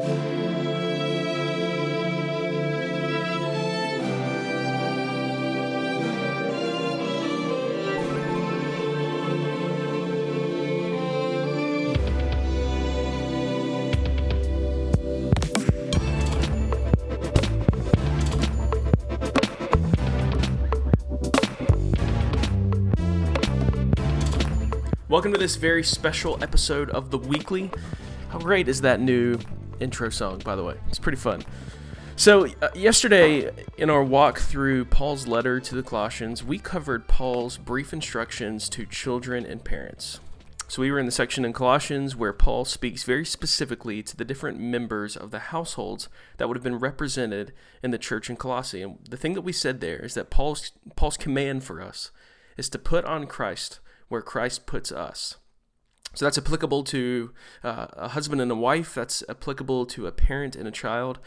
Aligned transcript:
Welcome 0.00 0.16
to 25.32 25.38
this 25.38 25.56
very 25.56 25.82
special 25.82 26.42
episode 26.42 26.88
of 26.90 27.10
The 27.10 27.18
Weekly. 27.18 27.70
How 28.30 28.38
great 28.38 28.68
is 28.68 28.80
that 28.80 29.00
new 29.00 29.38
intro 29.80 30.10
song, 30.10 30.38
by 30.44 30.54
the 30.56 30.62
way? 30.62 30.76
It's 30.88 30.98
pretty 30.98 31.18
fun. 31.18 31.42
So, 32.20 32.46
uh, 32.60 32.68
yesterday 32.74 33.50
in 33.78 33.88
our 33.88 34.04
walk 34.04 34.40
through 34.40 34.84
Paul's 34.84 35.26
letter 35.26 35.58
to 35.58 35.74
the 35.74 35.82
Colossians, 35.82 36.44
we 36.44 36.58
covered 36.58 37.08
Paul's 37.08 37.56
brief 37.56 37.94
instructions 37.94 38.68
to 38.68 38.84
children 38.84 39.46
and 39.46 39.64
parents. 39.64 40.20
So, 40.68 40.82
we 40.82 40.90
were 40.90 40.98
in 40.98 41.06
the 41.06 41.12
section 41.12 41.46
in 41.46 41.54
Colossians 41.54 42.14
where 42.14 42.34
Paul 42.34 42.66
speaks 42.66 43.04
very 43.04 43.24
specifically 43.24 44.02
to 44.02 44.14
the 44.14 44.26
different 44.26 44.60
members 44.60 45.16
of 45.16 45.30
the 45.30 45.38
households 45.38 46.10
that 46.36 46.46
would 46.46 46.58
have 46.58 46.62
been 46.62 46.78
represented 46.78 47.54
in 47.82 47.90
the 47.90 47.96
church 47.96 48.28
in 48.28 48.36
Colossae. 48.36 48.82
And 48.82 48.98
the 49.08 49.16
thing 49.16 49.32
that 49.32 49.40
we 49.40 49.52
said 49.52 49.80
there 49.80 50.04
is 50.04 50.12
that 50.12 50.28
Paul's, 50.28 50.72
Paul's 50.96 51.16
command 51.16 51.64
for 51.64 51.80
us 51.80 52.10
is 52.58 52.68
to 52.68 52.78
put 52.78 53.06
on 53.06 53.26
Christ 53.26 53.80
where 54.08 54.20
Christ 54.20 54.66
puts 54.66 54.92
us. 54.92 55.36
So 56.14 56.24
that's 56.24 56.38
applicable 56.38 56.84
to 56.84 57.32
uh, 57.62 57.86
a 57.92 58.08
husband 58.08 58.40
and 58.40 58.50
a 58.50 58.56
wife. 58.56 58.94
That's 58.94 59.22
applicable 59.28 59.86
to 59.86 60.06
a 60.06 60.12
parent 60.12 60.56
and 60.56 60.66
a 60.66 60.72
child. 60.72 61.18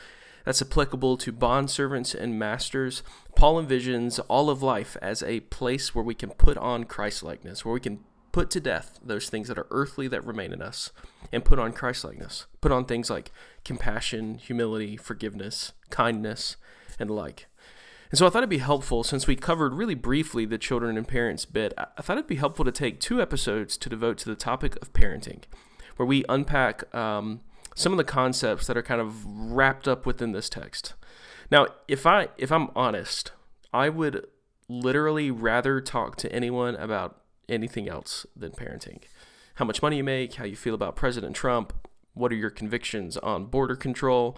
That's 0.46 0.62
applicable 0.62 1.18
to 1.18 1.32
bond 1.32 1.70
servants 1.70 2.14
and 2.14 2.38
masters. 2.38 3.02
Paul 3.36 3.64
envisions 3.64 4.20
all 4.28 4.50
of 4.50 4.62
life 4.62 4.98
as 5.02 5.23
a 5.23 5.40
place 5.42 5.95
where 5.95 6.03
we 6.03 6.16
can 6.16 6.31
put 6.31 6.58
on 6.58 6.84
Christ 6.84 7.23
likeness, 7.23 7.64
where 7.64 7.73
we 7.73 7.80
can 7.80 8.00
put 8.34 8.50
to 8.50 8.59
death 8.59 9.00
those 9.02 9.30
things 9.30 9.48
that 9.48 9.58
are 9.58 9.67
earthly 9.72 10.08
that 10.09 10.25
remain 10.25 10.52
in 10.52 10.62
us 10.62 10.92
and 11.31 11.45
put 11.45 11.59
on 11.59 11.72
Christ 11.72 12.03
likeness. 12.03 12.47
Put 12.59 12.72
on 12.72 12.86
things 12.86 13.09
like 13.09 13.31
compassion, 13.64 14.36
humility, 14.36 14.97
forgiveness, 14.97 15.72
kindness, 15.90 16.58
and 17.00 17.09
the 17.09 17.14
like. 17.14 17.47
And 18.14 18.19
so 18.19 18.28
I 18.28 18.30
thought 18.30 18.44
it'd 18.44 18.50
be 18.52 18.59
helpful, 18.59 19.03
since 19.03 19.25
we 19.25 19.36
covered 19.36 19.73
really 19.73 19.95
briefly 19.95 20.45
the 20.45 20.59
children 20.59 20.97
and 21.00 21.08
parents 21.08 21.45
bit, 21.45 21.73
I 21.75 22.00
thought 22.03 22.19
it'd 22.19 22.28
be 22.28 22.36
helpful 22.36 22.64
to 22.64 22.72
take 22.72 23.00
two 23.00 23.19
episodes 23.19 23.75
to 23.78 23.89
devote 23.89 24.19
to 24.19 24.30
the 24.30 24.36
topic 24.36 24.75
of 24.83 24.94
parenting, 24.94 25.45
where 25.95 26.06
we 26.06 26.23
unpack 26.30 26.94
um, 26.94 27.41
some 27.73 27.91
of 27.91 27.97
the 27.97 28.03
concepts 28.03 28.67
that 28.67 28.78
are 28.78 28.84
kind 28.84 29.02
of 29.02 29.25
wrapped 29.25 29.88
up 29.88 30.06
within 30.06 30.31
this 30.31 30.47
text. 30.47 30.94
Now, 31.50 31.66
if 31.88 32.06
I 32.06 32.28
if 32.38 32.52
I'm 32.52 32.69
honest, 32.75 33.31
I 33.73 33.89
would 33.89 34.28
literally 34.69 35.31
rather 35.31 35.81
talk 35.81 36.16
to 36.17 36.31
anyone 36.31 36.75
about 36.75 37.19
anything 37.50 37.89
else 37.89 38.28
than 38.36 38.52
parenting. 38.52 39.02
How 39.56 39.66
much 39.66 39.81
money 39.81 39.97
you 39.97 40.03
make, 40.03 40.36
how 40.36 40.45
you 40.45 40.56
feel 40.56 40.75
about 40.75 40.95
President 40.95 41.36
Trump, 41.36 41.73
what 42.14 42.31
are 42.31 42.36
your 42.36 42.52
convictions 42.52 43.17
on 43.17 43.45
border 43.45 43.75
control, 43.75 44.38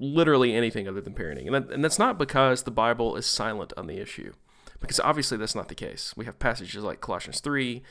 literally 0.00 0.54
anything 0.54 0.88
other 0.88 1.00
than 1.00 1.14
parenting. 1.14 1.46
And, 1.46 1.54
that, 1.54 1.70
and 1.72 1.84
that's 1.84 1.98
not 1.98 2.18
because 2.18 2.62
the 2.62 2.70
Bible 2.70 3.16
is 3.16 3.26
silent 3.26 3.72
on 3.76 3.86
the 3.86 3.98
issue, 3.98 4.32
because 4.80 5.00
obviously 5.00 5.36
that's 5.36 5.54
not 5.54 5.68
the 5.68 5.74
case. 5.74 6.14
We 6.16 6.24
have 6.24 6.38
passages 6.38 6.82
like 6.82 7.00
Colossians 7.00 7.40
3, 7.40 7.82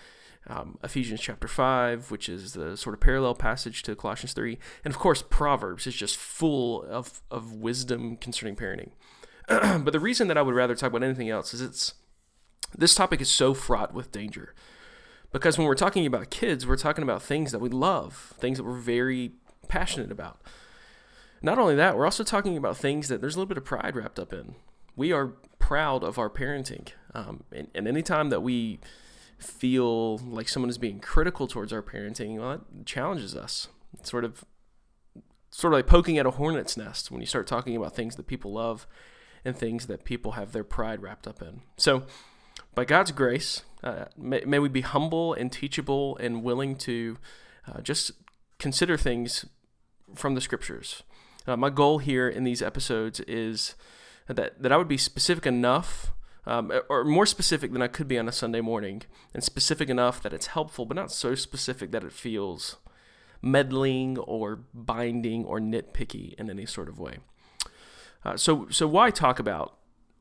um, 0.47 0.77
Ephesians 0.83 1.21
chapter 1.21 1.47
5, 1.47 2.09
which 2.11 2.29
is 2.29 2.53
the 2.53 2.77
sort 2.77 2.93
of 2.93 3.01
parallel 3.01 3.35
passage 3.35 3.83
to 3.83 3.95
Colossians 3.95 4.33
3. 4.33 4.57
And 4.85 4.93
of 4.93 4.99
course, 4.99 5.21
Proverbs 5.21 5.87
is 5.87 5.95
just 5.95 6.15
full 6.17 6.83
of, 6.83 7.21
of 7.29 7.53
wisdom 7.53 8.17
concerning 8.17 8.55
parenting. 8.55 8.91
but 9.47 9.91
the 9.91 9.99
reason 9.99 10.27
that 10.27 10.37
I 10.37 10.41
would 10.41 10.55
rather 10.55 10.75
talk 10.75 10.89
about 10.89 11.03
anything 11.03 11.29
else 11.29 11.53
is 11.53 11.61
it's 11.61 11.93
this 12.77 12.95
topic 12.95 13.21
is 13.21 13.29
so 13.29 13.53
fraught 13.53 13.93
with 13.93 14.11
danger. 14.11 14.53
Because 15.31 15.57
when 15.57 15.67
we're 15.67 15.75
talking 15.75 16.05
about 16.05 16.29
kids, 16.29 16.65
we're 16.65 16.77
talking 16.77 17.03
about 17.03 17.21
things 17.21 17.51
that 17.51 17.59
we 17.59 17.69
love, 17.69 18.33
things 18.39 18.57
that 18.57 18.63
we're 18.63 18.73
very 18.73 19.33
passionate 19.67 20.11
about. 20.11 20.41
Not 21.41 21.59
only 21.59 21.75
that, 21.75 21.97
we're 21.97 22.05
also 22.05 22.23
talking 22.23 22.57
about 22.57 22.77
things 22.77 23.07
that 23.07 23.21
there's 23.21 23.35
a 23.35 23.39
little 23.39 23.47
bit 23.47 23.57
of 23.57 23.65
pride 23.65 23.95
wrapped 23.95 24.19
up 24.19 24.33
in. 24.33 24.55
We 24.95 25.11
are 25.11 25.33
proud 25.59 26.03
of 26.03 26.17
our 26.17 26.29
parenting. 26.29 26.89
Um, 27.13 27.43
and, 27.51 27.67
and 27.75 27.87
anytime 27.87 28.29
that 28.29 28.41
we 28.41 28.79
feel 29.37 30.17
like 30.17 30.49
someone 30.49 30.69
is 30.69 30.77
being 30.77 30.99
critical 30.99 31.47
towards 31.47 31.71
our 31.71 31.83
parenting, 31.83 32.37
well, 32.37 32.53
it 32.53 32.85
challenges 32.85 33.35
us. 33.35 33.67
It's 33.93 34.09
sort 34.09 34.23
of 34.25 34.43
sort 35.49 35.73
of 35.73 35.77
like 35.77 35.87
poking 35.87 36.17
at 36.17 36.25
a 36.25 36.31
hornet's 36.31 36.77
nest 36.77 37.09
when 37.09 37.21
you 37.21 37.27
start 37.27 37.47
talking 37.47 37.75
about 37.75 37.95
things 37.95 38.15
that 38.15 38.27
people 38.27 38.53
love 38.53 38.85
and 39.43 39.55
things 39.55 39.87
that 39.87 40.03
people 40.03 40.33
have 40.33 40.51
their 40.51 40.63
pride 40.63 41.01
wrapped 41.01 41.27
up 41.27 41.41
in. 41.41 41.61
So, 41.77 42.03
by 42.75 42.85
God's 42.85 43.11
grace, 43.11 43.63
uh, 43.83 44.05
may, 44.17 44.41
may, 44.45 44.59
we 44.59 44.69
be 44.69 44.81
humble 44.81 45.33
and 45.33 45.51
teachable 45.51 46.17
and 46.17 46.43
willing 46.43 46.75
to 46.77 47.17
uh, 47.67 47.81
just 47.81 48.11
consider 48.59 48.97
things 48.97 49.45
from 50.15 50.35
the 50.35 50.41
scriptures. 50.41 51.03
Uh, 51.47 51.55
my 51.55 51.69
goal 51.69 51.99
here 51.99 52.27
in 52.27 52.43
these 52.43 52.61
episodes 52.61 53.19
is 53.21 53.75
that, 54.27 54.61
that 54.61 54.71
I 54.71 54.77
would 54.77 54.87
be 54.87 54.97
specific 54.97 55.45
enough, 55.45 56.11
um, 56.45 56.71
or 56.89 57.03
more 57.03 57.25
specific 57.25 57.71
than 57.71 57.81
I 57.81 57.87
could 57.87 58.07
be 58.07 58.19
on 58.19 58.27
a 58.27 58.31
Sunday 58.31 58.61
morning, 58.61 59.03
and 59.33 59.43
specific 59.43 59.89
enough 59.89 60.21
that 60.23 60.33
it's 60.33 60.47
helpful, 60.47 60.85
but 60.85 60.95
not 60.95 61.11
so 61.11 61.35
specific 61.35 61.91
that 61.91 62.03
it 62.03 62.11
feels 62.11 62.77
meddling 63.41 64.17
or 64.17 64.59
binding 64.73 65.45
or 65.45 65.59
nitpicky 65.59 66.33
in 66.35 66.49
any 66.49 66.65
sort 66.65 66.89
of 66.89 66.99
way. 66.99 67.17
Uh, 68.25 68.35
so, 68.35 68.67
so 68.69 68.87
why 68.87 69.09
talk 69.09 69.39
about 69.39 69.77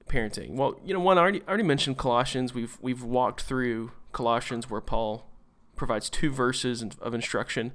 parenting? 0.09 0.55
Well, 0.55 0.79
you 0.85 0.95
know, 0.95 1.01
one 1.01 1.19
I 1.19 1.23
already, 1.23 1.43
I 1.43 1.49
already 1.49 1.65
mentioned 1.65 1.99
Colossians. 1.99 2.55
We've 2.55 2.79
we've 2.81 3.03
walked 3.03 3.41
through 3.41 3.91
Colossians 4.13 4.71
where 4.71 4.81
Paul 4.81 5.29
provides 5.75 6.09
two 6.09 6.31
verses 6.31 6.85
of 7.01 7.15
instruction 7.15 7.73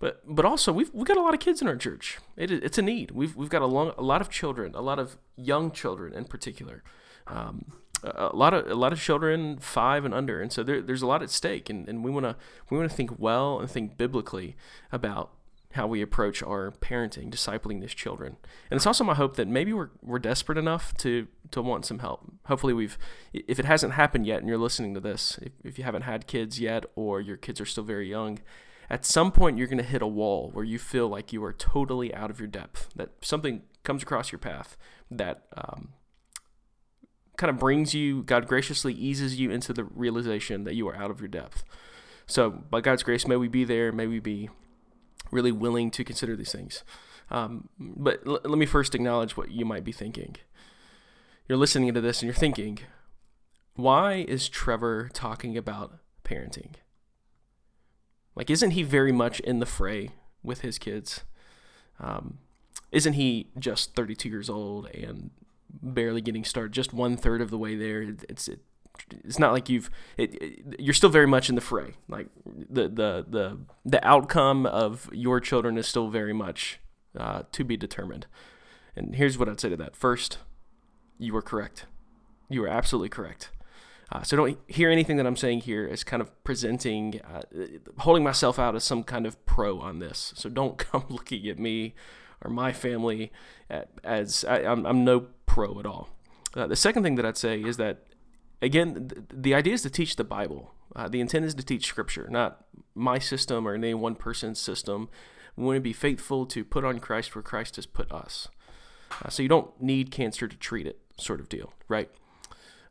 but 0.00 0.22
but 0.26 0.44
also 0.44 0.72
we've 0.72 0.90
we 0.92 1.04
got 1.04 1.16
a 1.16 1.22
lot 1.22 1.34
of 1.34 1.40
kids 1.40 1.62
in 1.62 1.68
our 1.68 1.76
church. 1.76 2.18
It, 2.36 2.50
it's 2.50 2.78
a 2.78 2.82
need. 2.82 3.12
We've 3.12 3.36
we've 3.36 3.48
got 3.48 3.62
a 3.62 3.66
long 3.66 3.92
a 3.96 4.02
lot 4.02 4.20
of 4.20 4.28
children, 4.28 4.74
a 4.74 4.82
lot 4.82 4.98
of 4.98 5.16
young 5.36 5.70
children 5.70 6.12
in 6.12 6.24
particular. 6.24 6.82
Um, 7.28 7.66
a, 8.02 8.30
a 8.32 8.36
lot 8.36 8.52
of 8.52 8.68
a 8.68 8.74
lot 8.74 8.92
of 8.92 9.00
children 9.00 9.58
five 9.58 10.04
and 10.04 10.12
under, 10.12 10.40
and 10.42 10.50
so 10.52 10.64
there, 10.64 10.82
there's 10.82 11.02
a 11.02 11.06
lot 11.06 11.22
at 11.22 11.30
stake, 11.30 11.70
and, 11.70 11.88
and 11.88 12.02
we 12.02 12.10
want 12.10 12.24
to 12.24 12.36
we 12.70 12.76
want 12.76 12.90
to 12.90 12.96
think 12.96 13.18
well 13.18 13.60
and 13.60 13.70
think 13.70 13.96
biblically 13.96 14.56
about 14.90 15.30
how 15.74 15.86
we 15.86 16.02
approach 16.02 16.42
our 16.42 16.72
parenting, 16.80 17.30
discipling 17.30 17.80
these 17.80 17.94
children. 17.94 18.36
And 18.70 18.76
it's 18.76 18.86
also 18.86 19.04
my 19.04 19.14
hope 19.14 19.36
that 19.36 19.46
maybe 19.46 19.72
we're, 19.72 19.90
we're 20.02 20.18
desperate 20.18 20.58
enough 20.58 20.92
to, 20.98 21.28
to 21.52 21.62
want 21.62 21.86
some 21.86 22.00
help. 22.00 22.22
Hopefully 22.46 22.72
we've, 22.72 22.98
if 23.32 23.60
it 23.60 23.64
hasn't 23.64 23.92
happened 23.92 24.26
yet 24.26 24.40
and 24.40 24.48
you're 24.48 24.58
listening 24.58 24.94
to 24.94 25.00
this, 25.00 25.38
if, 25.40 25.52
if 25.62 25.78
you 25.78 25.84
haven't 25.84 26.02
had 26.02 26.26
kids 26.26 26.58
yet 26.58 26.86
or 26.96 27.20
your 27.20 27.36
kids 27.36 27.60
are 27.60 27.66
still 27.66 27.84
very 27.84 28.10
young, 28.10 28.40
at 28.90 29.06
some 29.06 29.30
point 29.30 29.56
you're 29.56 29.68
going 29.68 29.78
to 29.78 29.84
hit 29.84 30.02
a 30.02 30.06
wall 30.06 30.50
where 30.52 30.64
you 30.64 30.78
feel 30.78 31.08
like 31.08 31.32
you 31.32 31.42
are 31.44 31.52
totally 31.52 32.12
out 32.12 32.30
of 32.30 32.40
your 32.40 32.48
depth, 32.48 32.88
that 32.96 33.10
something 33.22 33.62
comes 33.84 34.02
across 34.02 34.32
your 34.32 34.38
path 34.38 34.76
that 35.10 35.44
um, 35.56 35.90
kind 37.36 37.50
of 37.50 37.58
brings 37.58 37.94
you, 37.94 38.22
God 38.22 38.46
graciously 38.48 38.92
eases 38.92 39.38
you 39.38 39.50
into 39.50 39.72
the 39.72 39.84
realization 39.84 40.64
that 40.64 40.74
you 40.74 40.88
are 40.88 40.96
out 40.96 41.10
of 41.10 41.20
your 41.20 41.28
depth. 41.28 41.62
So, 42.26 42.50
by 42.50 42.80
God's 42.80 43.02
grace, 43.02 43.26
may 43.26 43.36
we 43.36 43.48
be 43.48 43.64
there, 43.64 43.92
may 43.92 44.06
we 44.06 44.20
be 44.20 44.50
really 45.30 45.52
willing 45.52 45.90
to 45.92 46.04
consider 46.04 46.36
these 46.36 46.52
things. 46.52 46.84
Um, 47.30 47.68
but 47.78 48.20
l- 48.26 48.40
let 48.44 48.58
me 48.58 48.66
first 48.66 48.94
acknowledge 48.94 49.36
what 49.36 49.50
you 49.50 49.64
might 49.64 49.84
be 49.84 49.92
thinking. 49.92 50.36
You're 51.48 51.58
listening 51.58 51.92
to 51.94 52.00
this 52.00 52.20
and 52.20 52.26
you're 52.26 52.34
thinking, 52.34 52.80
why 53.74 54.24
is 54.28 54.48
Trevor 54.48 55.08
talking 55.12 55.56
about 55.56 55.98
parenting? 56.24 56.74
Like, 58.40 58.48
isn't 58.48 58.70
he 58.70 58.82
very 58.82 59.12
much 59.12 59.40
in 59.40 59.58
the 59.58 59.66
fray 59.66 60.12
with 60.42 60.62
his 60.62 60.78
kids? 60.78 61.24
Um, 61.98 62.38
isn't 62.90 63.12
he 63.12 63.48
just 63.58 63.94
32 63.94 64.30
years 64.30 64.48
old 64.48 64.86
and 64.94 65.28
barely 65.68 66.22
getting 66.22 66.44
started, 66.44 66.72
just 66.72 66.94
one 66.94 67.18
third 67.18 67.42
of 67.42 67.50
the 67.50 67.58
way 67.58 67.76
there? 67.76 68.00
It's 68.30 68.48
it, 68.48 68.60
it's 69.12 69.38
not 69.38 69.52
like 69.52 69.68
you've 69.68 69.90
it, 70.16 70.42
it, 70.42 70.80
you're 70.80 70.94
still 70.94 71.10
very 71.10 71.26
much 71.26 71.50
in 71.50 71.54
the 71.54 71.60
fray. 71.60 71.92
Like 72.08 72.28
the 72.46 72.88
the 72.88 73.26
the 73.28 73.58
the 73.84 74.08
outcome 74.08 74.64
of 74.64 75.10
your 75.12 75.38
children 75.38 75.76
is 75.76 75.86
still 75.86 76.08
very 76.08 76.32
much 76.32 76.80
uh, 77.18 77.42
to 77.52 77.62
be 77.62 77.76
determined. 77.76 78.26
And 78.96 79.16
here's 79.16 79.36
what 79.36 79.50
I'd 79.50 79.60
say 79.60 79.68
to 79.68 79.76
that. 79.76 79.94
First, 79.94 80.38
you 81.18 81.34
were 81.34 81.42
correct. 81.42 81.84
You 82.48 82.62
were 82.62 82.68
absolutely 82.68 83.10
correct. 83.10 83.50
Uh, 84.12 84.22
so 84.22 84.36
don't 84.36 84.58
hear 84.66 84.90
anything 84.90 85.16
that 85.16 85.26
I'm 85.26 85.36
saying 85.36 85.60
here 85.60 85.88
as 85.90 86.02
kind 86.02 86.20
of 86.20 86.42
presenting, 86.42 87.20
uh, 87.20 87.42
holding 87.98 88.24
myself 88.24 88.58
out 88.58 88.74
as 88.74 88.82
some 88.82 89.04
kind 89.04 89.24
of 89.24 89.44
pro 89.46 89.78
on 89.78 90.00
this. 90.00 90.32
So 90.36 90.48
don't 90.48 90.78
come 90.90 91.04
looking 91.08 91.46
at 91.48 91.58
me 91.58 91.94
or 92.42 92.50
my 92.50 92.72
family 92.72 93.30
as 94.02 94.44
I, 94.44 94.60
am 94.62 95.04
no 95.04 95.26
pro 95.46 95.78
at 95.78 95.86
all. 95.86 96.08
Uh, 96.54 96.66
the 96.66 96.76
second 96.76 97.02
thing 97.02 97.14
that 97.14 97.24
I'd 97.24 97.36
say 97.36 97.60
is 97.60 97.76
that, 97.76 98.04
again, 98.60 99.08
the, 99.08 99.24
the 99.32 99.54
idea 99.54 99.74
is 99.74 99.82
to 99.82 99.90
teach 99.90 100.16
the 100.16 100.24
Bible. 100.24 100.74
Uh, 100.96 101.08
the 101.08 101.20
intent 101.20 101.44
is 101.44 101.54
to 101.54 101.62
teach 101.62 101.86
Scripture, 101.86 102.26
not 102.28 102.64
my 102.94 103.18
system 103.18 103.66
or 103.68 103.74
any 103.74 103.94
one 103.94 104.16
person's 104.16 104.58
system 104.58 105.08
We 105.56 105.64
want 105.64 105.76
to 105.76 105.80
be 105.80 105.92
faithful 105.92 106.46
to 106.46 106.64
put 106.64 106.84
on 106.84 106.98
Christ 106.98 107.34
where 107.34 107.42
Christ 107.42 107.76
has 107.76 107.86
put 107.86 108.10
us. 108.10 108.48
Uh, 109.24 109.28
so 109.28 109.42
you 109.42 109.48
don't 109.48 109.80
need 109.80 110.10
cancer 110.10 110.48
to 110.48 110.56
treat 110.56 110.86
it, 110.86 110.98
sort 111.16 111.40
of 111.40 111.48
deal, 111.48 111.72
right? 111.88 112.10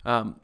Um, 0.05 0.39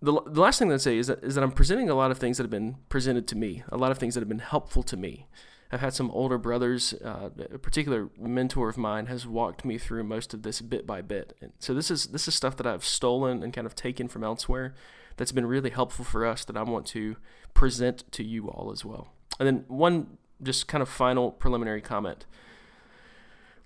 the, 0.00 0.12
the 0.26 0.40
last 0.40 0.58
thing 0.58 0.68
that 0.68 0.74
I'd 0.74 0.80
say 0.80 0.98
is 0.98 1.08
that, 1.08 1.22
is 1.24 1.34
that 1.34 1.42
I'm 1.42 1.52
presenting 1.52 1.90
a 1.90 1.94
lot 1.94 2.10
of 2.10 2.18
things 2.18 2.36
that 2.36 2.44
have 2.44 2.50
been 2.50 2.76
presented 2.88 3.26
to 3.28 3.36
me, 3.36 3.62
a 3.70 3.76
lot 3.76 3.90
of 3.90 3.98
things 3.98 4.14
that 4.14 4.20
have 4.20 4.28
been 4.28 4.38
helpful 4.38 4.82
to 4.84 4.96
me. 4.96 5.26
I've 5.70 5.80
had 5.80 5.92
some 5.92 6.10
older 6.12 6.38
brothers, 6.38 6.94
uh, 7.04 7.30
a 7.52 7.58
particular 7.58 8.08
mentor 8.18 8.70
of 8.70 8.78
mine 8.78 9.06
has 9.06 9.26
walked 9.26 9.64
me 9.64 9.76
through 9.76 10.04
most 10.04 10.32
of 10.32 10.42
this 10.42 10.62
bit 10.62 10.86
by 10.86 11.02
bit. 11.02 11.36
And 11.42 11.52
so 11.58 11.74
this 11.74 11.90
is 11.90 12.06
this 12.06 12.26
is 12.26 12.34
stuff 12.34 12.56
that 12.56 12.66
I've 12.66 12.84
stolen 12.84 13.42
and 13.42 13.52
kind 13.52 13.66
of 13.66 13.74
taken 13.74 14.08
from 14.08 14.24
elsewhere 14.24 14.74
that's 15.18 15.32
been 15.32 15.44
really 15.44 15.70
helpful 15.70 16.06
for 16.06 16.24
us 16.24 16.44
that 16.46 16.56
I 16.56 16.62
want 16.62 16.86
to 16.86 17.16
present 17.52 18.10
to 18.12 18.24
you 18.24 18.48
all 18.48 18.70
as 18.72 18.84
well. 18.84 19.08
And 19.38 19.46
then 19.46 19.64
one 19.68 20.16
just 20.42 20.68
kind 20.68 20.80
of 20.80 20.88
final 20.88 21.32
preliminary 21.32 21.82
comment. 21.82 22.24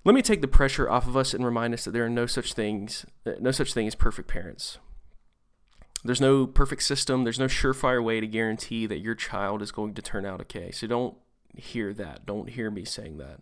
Let 0.03 0.13
me 0.13 0.21
take 0.21 0.41
the 0.41 0.47
pressure 0.49 0.89
off 0.89 1.07
of 1.07 1.15
us 1.15 1.33
and 1.33 1.45
remind 1.45 1.73
us 1.73 1.85
that 1.85 1.91
there 1.91 2.03
are 2.03 2.09
no 2.09 2.25
such 2.25 2.53
things, 2.53 3.05
no 3.39 3.51
such 3.51 3.73
thing 3.73 3.87
as 3.87 3.95
perfect 3.95 4.27
parents. 4.27 4.79
There's 6.03 6.21
no 6.21 6.45
perfect 6.45 6.83
system. 6.83 7.23
There's 7.23 7.39
no 7.39 7.45
surefire 7.45 8.03
way 8.03 8.19
to 8.19 8.27
guarantee 8.27 8.85
that 8.87 8.99
your 8.99 9.15
child 9.15 9.61
is 9.61 9.71
going 9.71 9.93
to 9.93 10.01
turn 10.01 10.25
out 10.25 10.41
okay. 10.41 10.71
So 10.71 10.85
don't 10.85 11.15
hear 11.55 11.93
that. 11.93 12.25
Don't 12.25 12.49
hear 12.49 12.69
me 12.69 12.83
saying 12.83 13.17
that. 13.17 13.39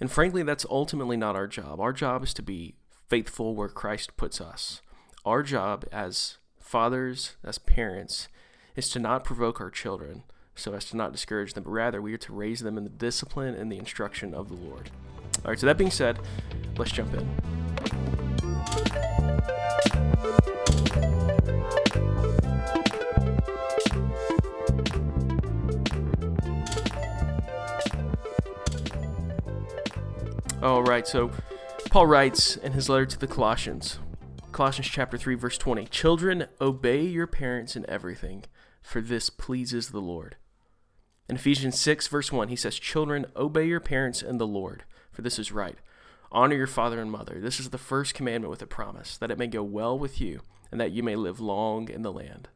And 0.00 0.10
frankly, 0.10 0.42
that's 0.42 0.66
ultimately 0.68 1.16
not 1.16 1.36
our 1.36 1.46
job. 1.46 1.78
Our 1.80 1.92
job 1.92 2.24
is 2.24 2.34
to 2.34 2.42
be 2.42 2.74
faithful 3.08 3.54
where 3.54 3.68
Christ 3.68 4.16
puts 4.16 4.40
us. 4.40 4.82
Our 5.24 5.42
job 5.42 5.84
as 5.92 6.38
fathers, 6.58 7.36
as 7.44 7.58
parents, 7.58 8.28
is 8.74 8.88
to 8.90 8.98
not 8.98 9.22
provoke 9.22 9.60
our 9.60 9.70
children 9.70 10.24
so 10.56 10.74
as 10.74 10.84
to 10.86 10.96
not 10.96 11.12
discourage 11.12 11.54
them, 11.54 11.64
but 11.64 11.70
rather 11.70 12.02
we 12.02 12.12
are 12.14 12.18
to 12.18 12.32
raise 12.32 12.60
them 12.60 12.76
in 12.76 12.84
the 12.84 12.90
discipline 12.90 13.54
and 13.54 13.70
the 13.70 13.78
instruction 13.78 14.34
of 14.34 14.48
the 14.48 14.54
Lord. 14.54 14.90
All 15.44 15.50
right, 15.50 15.58
so 15.58 15.66
that 15.66 15.78
being 15.78 15.90
said, 15.90 16.18
let's 16.76 16.92
jump 16.92 17.14
in. 17.14 17.28
All 30.64 30.82
right, 30.82 31.06
so 31.06 31.30
Paul 31.90 32.06
writes 32.06 32.56
in 32.56 32.72
his 32.72 32.88
letter 32.88 33.04
to 33.04 33.18
the 33.18 33.26
Colossians, 33.26 33.98
Colossians 34.50 34.88
chapter 34.88 35.18
3 35.18 35.34
verse 35.34 35.58
20, 35.58 35.84
"Children, 35.84 36.46
obey 36.58 37.04
your 37.04 37.26
parents 37.26 37.76
in 37.76 37.84
everything, 37.86 38.44
for 38.80 39.02
this 39.02 39.28
pleases 39.28 39.90
the 39.90 40.00
Lord." 40.00 40.38
In 41.28 41.36
Ephesians 41.36 41.78
6 41.78 42.08
verse 42.08 42.32
1, 42.32 42.48
he 42.48 42.56
says, 42.56 42.78
"Children, 42.78 43.26
obey 43.36 43.66
your 43.66 43.78
parents 43.78 44.22
in 44.22 44.38
the 44.38 44.46
Lord, 44.46 44.84
for 45.12 45.20
this 45.20 45.38
is 45.38 45.52
right. 45.52 45.76
Honor 46.32 46.56
your 46.56 46.66
father 46.66 46.98
and 46.98 47.12
mother. 47.12 47.38
This 47.38 47.60
is 47.60 47.68
the 47.68 47.76
first 47.76 48.14
commandment 48.14 48.50
with 48.50 48.62
a 48.62 48.66
promise, 48.66 49.18
that 49.18 49.30
it 49.30 49.36
may 49.36 49.48
go 49.48 49.62
well 49.62 49.98
with 49.98 50.18
you 50.18 50.40
and 50.72 50.80
that 50.80 50.92
you 50.92 51.02
may 51.02 51.14
live 51.14 51.40
long 51.40 51.90
in 51.90 52.00
the 52.00 52.10
land." 52.12 52.48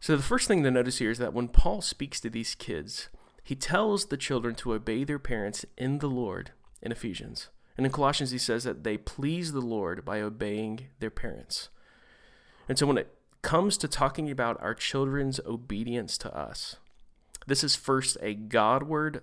So 0.00 0.16
the 0.16 0.22
first 0.22 0.48
thing 0.48 0.62
to 0.62 0.70
notice 0.70 0.96
here 0.96 1.10
is 1.10 1.18
that 1.18 1.34
when 1.34 1.48
Paul 1.48 1.82
speaks 1.82 2.20
to 2.20 2.30
these 2.30 2.54
kids, 2.54 3.10
he 3.44 3.54
tells 3.54 4.06
the 4.06 4.16
children 4.16 4.54
to 4.56 4.72
obey 4.72 5.04
their 5.04 5.18
parents 5.18 5.66
in 5.76 5.98
the 5.98 6.08
Lord 6.08 6.50
in 6.80 6.90
Ephesians. 6.90 7.50
And 7.76 7.84
in 7.84 7.92
Colossians, 7.92 8.30
he 8.30 8.38
says 8.38 8.64
that 8.64 8.84
they 8.84 8.96
please 8.96 9.52
the 9.52 9.60
Lord 9.60 10.04
by 10.04 10.20
obeying 10.20 10.86
their 10.98 11.10
parents. 11.10 11.68
And 12.68 12.78
so 12.78 12.86
when 12.86 12.96
it 12.96 13.14
comes 13.42 13.76
to 13.78 13.88
talking 13.88 14.30
about 14.30 14.60
our 14.62 14.74
children's 14.74 15.40
obedience 15.46 16.16
to 16.18 16.34
us, 16.34 16.76
this 17.46 17.62
is 17.62 17.76
first 17.76 18.16
a 18.22 18.32
Godward 18.32 19.22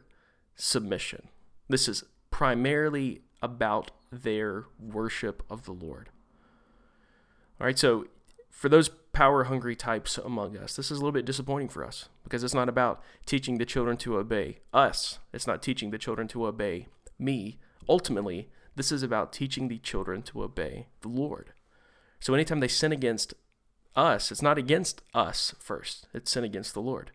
submission. 0.56 1.30
This 1.68 1.88
is 1.88 2.04
primarily 2.30 3.22
about 3.42 3.90
their 4.12 4.66
worship 4.80 5.42
of 5.50 5.66
the 5.66 5.72
Lord. 5.72 6.10
All 7.60 7.66
right, 7.66 7.80
so 7.80 8.06
for 8.52 8.70
those 8.70 8.92
power 9.14 9.46
hungry 9.46 9.76
types 9.76 10.18
among 10.18 10.58
us, 10.58 10.76
this 10.76 10.92
is 10.92 10.98
a 10.98 11.02
little 11.02 11.12
bit 11.12 11.26
disappointing 11.26 11.70
for 11.70 11.86
us 11.86 12.10
because 12.24 12.44
it's 12.44 12.54
not 12.54 12.70
about 12.70 13.02
teaching 13.26 13.58
the 13.58 13.66
children 13.66 13.98
to 13.98 14.18
obey 14.18 14.60
us. 14.74 15.20
It's 15.34 15.48
not 15.48 15.62
teaching 15.62 15.92
the 15.92 15.98
children 15.98 16.28
to 16.30 16.46
obey 16.46 16.88
me. 17.20 17.58
Ultimately, 17.90 18.50
this 18.76 18.92
is 18.92 19.04
about 19.04 19.34
teaching 19.34 19.68
the 19.68 19.80
children 19.80 20.22
to 20.24 20.44
obey 20.44 20.88
the 21.02 21.10
Lord. 21.10 21.54
So 22.20 22.34
anytime 22.34 22.60
they 22.60 22.68
sin 22.68 22.92
against 22.92 23.34
us, 23.96 24.32
it's 24.32 24.42
not 24.42 24.58
against 24.58 25.02
us 25.14 25.54
first, 25.60 26.08
it's 26.14 26.32
sin 26.32 26.44
against 26.44 26.74
the 26.74 26.82
Lord. 26.82 27.12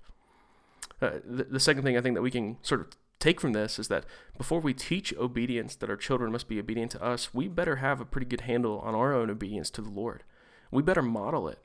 Uh, 1.01 1.19
the, 1.25 1.45
the 1.45 1.61
second 1.61 1.83
thing 1.83 1.97
I 1.97 2.01
think 2.01 2.15
that 2.15 2.23
we 2.23 2.31
can 2.31 2.59
sort 2.63 2.81
of 2.81 2.89
take 3.19 3.41
from 3.41 3.53
this 3.53 3.79
is 3.79 3.89
that 3.89 4.05
before 4.37 4.61
we 4.61 4.75
teach 4.75 5.15
obedience 5.17 5.75
that 5.77 5.91
our 5.91 5.97
children 5.97 6.33
must 6.33 6.49
be 6.49 6.59
obedient 6.59 6.91
to 6.93 7.03
us, 7.03 7.33
we 7.33 7.49
better 7.49 7.77
have 7.77 8.01
a 8.01 8.05
pretty 8.05 8.27
good 8.27 8.43
handle 8.43 8.81
on 8.81 8.95
our 8.95 9.15
own 9.15 9.31
obedience 9.31 9.71
to 9.71 9.83
the 9.83 9.91
Lord. 9.91 10.23
We 10.71 10.83
better 10.83 11.03
model 11.03 11.49
it. 11.49 11.59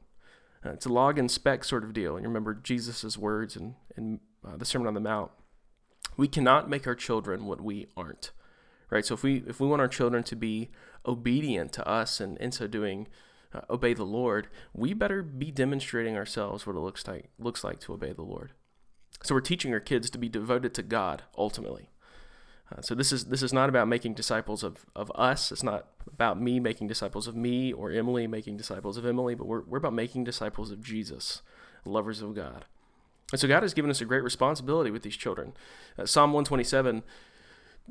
Uh, 0.65 0.71
it's 0.71 0.85
a 0.85 0.93
log 0.93 1.17
and 1.17 1.29
speck 1.29 1.63
sort 1.63 1.83
of 1.83 1.93
deal. 1.93 2.15
And 2.15 2.23
you 2.23 2.29
remember 2.29 2.53
Jesus' 2.53 3.17
words 3.17 3.55
in, 3.55 3.75
in 3.97 4.19
uh, 4.45 4.57
the 4.57 4.65
Sermon 4.65 4.87
on 4.87 4.93
the 4.93 4.99
Mount. 4.99 5.31
We 6.17 6.27
cannot 6.27 6.69
make 6.69 6.87
our 6.87 6.95
children 6.95 7.45
what 7.45 7.61
we 7.61 7.87
aren't. 7.97 8.31
Right? 8.89 9.05
So 9.05 9.13
if 9.13 9.23
we 9.23 9.43
if 9.47 9.59
we 9.59 9.67
want 9.67 9.81
our 9.81 9.87
children 9.87 10.21
to 10.23 10.35
be 10.35 10.69
obedient 11.05 11.71
to 11.73 11.87
us 11.87 12.19
and 12.19 12.37
in 12.39 12.51
so 12.51 12.67
doing 12.67 13.07
uh, 13.53 13.61
obey 13.69 13.93
the 13.93 14.03
Lord, 14.03 14.49
we 14.73 14.93
better 14.93 15.23
be 15.23 15.49
demonstrating 15.49 16.17
ourselves 16.17 16.67
what 16.67 16.75
it 16.75 16.79
looks 16.79 17.07
like 17.07 17.29
looks 17.39 17.63
like 17.63 17.79
to 17.81 17.93
obey 17.93 18.11
the 18.11 18.21
Lord. 18.21 18.51
So 19.23 19.35
we're 19.35 19.41
teaching 19.41 19.73
our 19.73 19.79
kids 19.79 20.09
to 20.09 20.17
be 20.17 20.29
devoted 20.29 20.73
to 20.73 20.83
God 20.83 21.23
ultimately. 21.37 21.89
Uh, 22.71 22.81
so 22.81 22.95
this 22.95 23.11
is 23.11 23.25
this 23.25 23.43
is 23.43 23.51
not 23.51 23.69
about 23.69 23.87
making 23.87 24.13
disciples 24.13 24.63
of, 24.63 24.85
of 24.95 25.11
us. 25.15 25.51
It's 25.51 25.63
not 25.63 25.87
about 26.11 26.39
me 26.39 26.59
making 26.59 26.87
disciples 26.87 27.27
of 27.27 27.35
me 27.35 27.73
or 27.73 27.91
Emily 27.91 28.27
making 28.27 28.57
disciples 28.57 28.97
of 28.97 29.05
Emily, 29.05 29.35
but 29.35 29.45
we're, 29.45 29.61
we're 29.61 29.79
about 29.79 29.93
making 29.93 30.23
disciples 30.23 30.71
of 30.71 30.81
Jesus, 30.81 31.41
lovers 31.85 32.21
of 32.21 32.33
God. 32.33 32.65
And 33.31 33.39
so 33.39 33.47
God 33.47 33.63
has 33.63 33.73
given 33.73 33.91
us 33.91 34.01
a 34.01 34.05
great 34.05 34.23
responsibility 34.23 34.91
with 34.91 35.03
these 35.03 35.15
children. 35.15 35.53
Uh, 35.97 36.05
Psalm 36.05 36.33
127, 36.33 37.03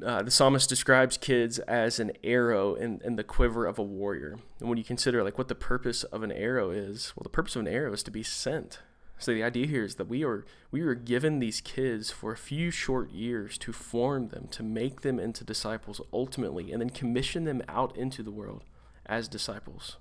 uh, 0.05 0.23
the 0.23 0.31
psalmist 0.31 0.69
describes 0.69 1.17
kids 1.17 1.59
as 1.61 1.99
an 1.99 2.13
arrow 2.23 2.75
in, 2.75 3.01
in 3.05 3.17
the 3.17 3.25
quiver 3.25 3.67
of 3.67 3.79
a 3.79 3.83
warrior. 3.83 4.39
And 4.61 4.69
when 4.69 4.79
you 4.79 4.85
consider 4.85 5.25
like 5.25 5.39
what 5.39 5.49
the 5.49 5.55
purpose 5.55 6.05
of 6.05 6.23
an 6.23 6.33
arrow 6.33 6.71
is, 6.71 7.13
well, 7.17 7.23
the 7.23 7.31
purpose 7.31 7.57
of 7.57 7.61
an 7.61 7.69
arrow 7.69 7.93
is 7.93 8.03
to 8.05 8.11
be 8.11 8.23
sent. 8.23 8.81
So 9.21 9.35
the 9.35 9.45
idea 9.45 9.67
here 9.67 9.85
is 9.85 9.97
that 9.97 10.09
we 10.09 10.25
are 10.25 10.47
we 10.71 10.81
are 10.81 10.95
given 10.95 11.39
these 11.39 11.61
kids 11.61 12.11
for 12.11 12.33
a 12.33 12.39
few 12.39 12.71
short 12.71 13.11
years 13.11 13.59
to 13.59 13.73
form 13.73 14.29
them, 14.29 14.49
to 14.53 14.63
make 14.63 15.03
them 15.03 15.21
into 15.21 15.45
disciples 15.45 16.01
ultimately, 16.11 16.73
and 16.73 16.81
then 16.81 16.91
commission 16.91 17.45
them 17.45 17.63
out 17.69 17.95
into 17.97 18.23
the 18.23 18.31
world 18.31 18.65
as 19.05 19.29
disciples. 19.29 19.99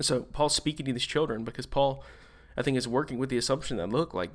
So 0.00 0.22
Paul's 0.22 0.54
speaking 0.54 0.86
to 0.86 0.92
these 0.92 1.04
children 1.04 1.42
because 1.42 1.66
Paul, 1.66 2.04
I 2.56 2.62
think, 2.62 2.76
is 2.78 2.86
working 2.86 3.18
with 3.18 3.28
the 3.28 3.38
assumption 3.38 3.76
that 3.78 3.88
look 3.88 4.14
like 4.14 4.30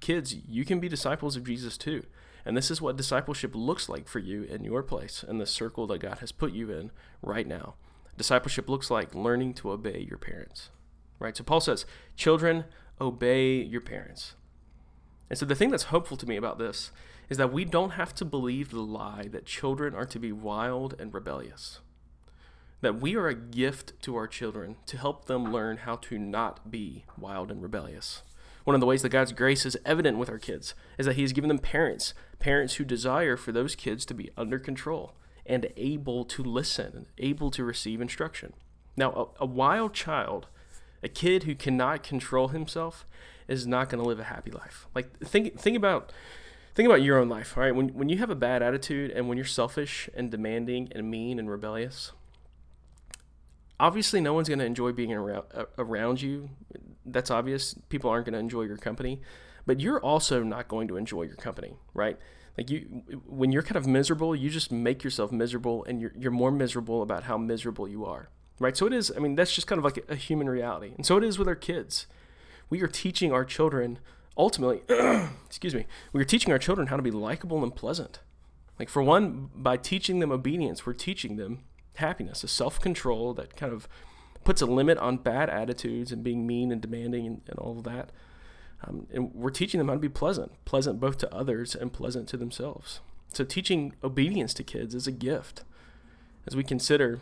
kids, 0.00 0.34
you 0.34 0.64
can 0.64 0.80
be 0.80 0.88
disciples 0.88 1.36
of 1.36 1.44
Jesus 1.44 1.76
too. 1.76 2.04
And 2.46 2.56
this 2.56 2.70
is 2.70 2.80
what 2.80 2.96
discipleship 2.96 3.54
looks 3.54 3.88
like 3.88 4.08
for 4.08 4.18
you 4.18 4.44
in 4.44 4.64
your 4.64 4.82
place 4.82 5.22
in 5.28 5.36
the 5.36 5.46
circle 5.46 5.86
that 5.88 6.00
God 6.00 6.18
has 6.20 6.32
put 6.32 6.52
you 6.52 6.70
in 6.70 6.90
right 7.20 7.46
now. 7.46 7.74
Discipleship 8.16 8.68
looks 8.68 8.90
like 8.90 9.14
learning 9.14 9.54
to 9.54 9.70
obey 9.72 10.06
your 10.08 10.16
parents. 10.16 10.70
Right? 11.18 11.36
So 11.36 11.44
Paul 11.44 11.60
says, 11.60 11.84
Children, 12.16 12.64
obey 13.00 13.54
your 13.54 13.80
parents. 13.80 14.34
And 15.28 15.38
so 15.38 15.46
the 15.46 15.54
thing 15.54 15.70
that's 15.70 15.84
hopeful 15.84 16.16
to 16.16 16.26
me 16.26 16.36
about 16.36 16.58
this 16.58 16.90
is 17.28 17.38
that 17.38 17.52
we 17.52 17.64
don't 17.64 17.90
have 17.90 18.14
to 18.16 18.24
believe 18.24 18.70
the 18.70 18.80
lie 18.80 19.28
that 19.30 19.46
children 19.46 19.94
are 19.94 20.04
to 20.06 20.18
be 20.18 20.32
wild 20.32 20.94
and 20.98 21.14
rebellious. 21.14 21.78
That 22.80 23.00
we 23.00 23.14
are 23.14 23.28
a 23.28 23.34
gift 23.34 23.92
to 24.02 24.16
our 24.16 24.26
children 24.26 24.76
to 24.86 24.98
help 24.98 25.26
them 25.26 25.52
learn 25.52 25.78
how 25.78 25.96
to 25.96 26.18
not 26.18 26.70
be 26.70 27.04
wild 27.16 27.50
and 27.50 27.62
rebellious. 27.62 28.22
One 28.64 28.74
of 28.74 28.80
the 28.80 28.86
ways 28.86 29.02
that 29.02 29.10
God's 29.10 29.32
grace 29.32 29.64
is 29.64 29.78
evident 29.84 30.18
with 30.18 30.28
our 30.28 30.38
kids 30.38 30.74
is 30.98 31.06
that 31.06 31.16
He 31.16 31.22
has 31.22 31.32
given 31.32 31.48
them 31.48 31.58
parents, 31.58 32.14
parents 32.40 32.74
who 32.74 32.84
desire 32.84 33.36
for 33.36 33.52
those 33.52 33.74
kids 33.74 34.04
to 34.06 34.14
be 34.14 34.30
under 34.36 34.58
control 34.58 35.14
and 35.46 35.72
able 35.76 36.24
to 36.24 36.42
listen 36.42 36.92
and 36.94 37.06
able 37.18 37.50
to 37.52 37.64
receive 37.64 38.00
instruction. 38.00 38.52
Now, 38.96 39.32
a, 39.40 39.44
a 39.44 39.46
wild 39.46 39.94
child 39.94 40.48
a 41.02 41.08
kid 41.08 41.44
who 41.44 41.54
cannot 41.54 42.02
control 42.02 42.48
himself 42.48 43.06
is 43.48 43.66
not 43.66 43.88
going 43.88 44.02
to 44.02 44.08
live 44.08 44.20
a 44.20 44.24
happy 44.24 44.50
life. 44.50 44.86
Like 44.94 45.18
think 45.20 45.58
think 45.58 45.76
about 45.76 46.12
think 46.74 46.86
about 46.86 47.02
your 47.02 47.18
own 47.18 47.28
life, 47.28 47.56
all 47.56 47.62
right? 47.62 47.74
When 47.74 47.88
when 47.88 48.08
you 48.08 48.18
have 48.18 48.30
a 48.30 48.34
bad 48.34 48.62
attitude 48.62 49.10
and 49.10 49.28
when 49.28 49.36
you're 49.36 49.44
selfish 49.44 50.08
and 50.14 50.30
demanding 50.30 50.88
and 50.92 51.10
mean 51.10 51.38
and 51.38 51.50
rebellious, 51.50 52.12
obviously 53.78 54.20
no 54.20 54.34
one's 54.34 54.48
going 54.48 54.58
to 54.60 54.64
enjoy 54.64 54.92
being 54.92 55.12
around 55.12 55.44
uh, 55.54 55.64
around 55.78 56.22
you. 56.22 56.50
That's 57.04 57.30
obvious. 57.30 57.74
People 57.88 58.10
aren't 58.10 58.26
going 58.26 58.34
to 58.34 58.38
enjoy 58.38 58.62
your 58.62 58.76
company, 58.76 59.20
but 59.66 59.80
you're 59.80 60.00
also 60.00 60.42
not 60.42 60.68
going 60.68 60.86
to 60.88 60.96
enjoy 60.96 61.22
your 61.22 61.36
company, 61.36 61.76
right? 61.94 62.18
Like 62.58 62.70
you 62.70 63.02
when 63.26 63.52
you're 63.52 63.62
kind 63.62 63.76
of 63.76 63.86
miserable, 63.86 64.36
you 64.36 64.50
just 64.50 64.70
make 64.70 65.02
yourself 65.02 65.32
miserable 65.32 65.84
and 65.84 66.00
you're 66.00 66.12
you're 66.16 66.30
more 66.30 66.50
miserable 66.50 67.02
about 67.02 67.24
how 67.24 67.38
miserable 67.38 67.88
you 67.88 68.04
are 68.04 68.28
right? 68.60 68.76
So 68.76 68.86
it 68.86 68.92
is, 68.92 69.12
I 69.16 69.18
mean, 69.18 69.34
that's 69.34 69.52
just 69.52 69.66
kind 69.66 69.78
of 69.78 69.84
like 69.84 70.04
a 70.08 70.14
human 70.14 70.48
reality. 70.48 70.92
And 70.96 71.04
so 71.04 71.16
it 71.16 71.24
is 71.24 71.38
with 71.38 71.48
our 71.48 71.56
kids. 71.56 72.06
We 72.68 72.82
are 72.82 72.86
teaching 72.86 73.32
our 73.32 73.44
children 73.44 73.98
ultimately, 74.36 74.82
excuse 75.46 75.74
me, 75.74 75.86
we 76.12 76.20
are 76.20 76.26
teaching 76.26 76.52
our 76.52 76.58
children 76.58 76.86
how 76.86 76.96
to 76.96 77.02
be 77.02 77.10
likable 77.10 77.64
and 77.64 77.74
pleasant. 77.74 78.20
Like, 78.78 78.88
for 78.88 79.02
one, 79.02 79.50
by 79.54 79.76
teaching 79.76 80.20
them 80.20 80.30
obedience, 80.30 80.86
we're 80.86 80.92
teaching 80.92 81.36
them 81.36 81.64
happiness, 81.94 82.44
a 82.44 82.48
self 82.48 82.80
control 82.80 83.34
that 83.34 83.56
kind 83.56 83.72
of 83.72 83.88
puts 84.44 84.62
a 84.62 84.66
limit 84.66 84.96
on 84.98 85.18
bad 85.18 85.50
attitudes 85.50 86.12
and 86.12 86.22
being 86.22 86.46
mean 86.46 86.72
and 86.72 86.80
demanding 86.80 87.26
and, 87.26 87.40
and 87.46 87.58
all 87.58 87.78
of 87.78 87.84
that. 87.84 88.10
Um, 88.82 89.06
and 89.12 89.34
we're 89.34 89.50
teaching 89.50 89.76
them 89.78 89.88
how 89.88 89.94
to 89.94 90.00
be 90.00 90.08
pleasant, 90.08 90.52
pleasant 90.64 90.98
both 90.98 91.18
to 91.18 91.34
others 91.34 91.74
and 91.74 91.92
pleasant 91.92 92.28
to 92.28 92.38
themselves. 92.38 93.00
So, 93.28 93.44
teaching 93.44 93.94
obedience 94.02 94.54
to 94.54 94.62
kids 94.62 94.94
is 94.94 95.06
a 95.06 95.12
gift. 95.12 95.64
As 96.46 96.56
we 96.56 96.64
consider 96.64 97.20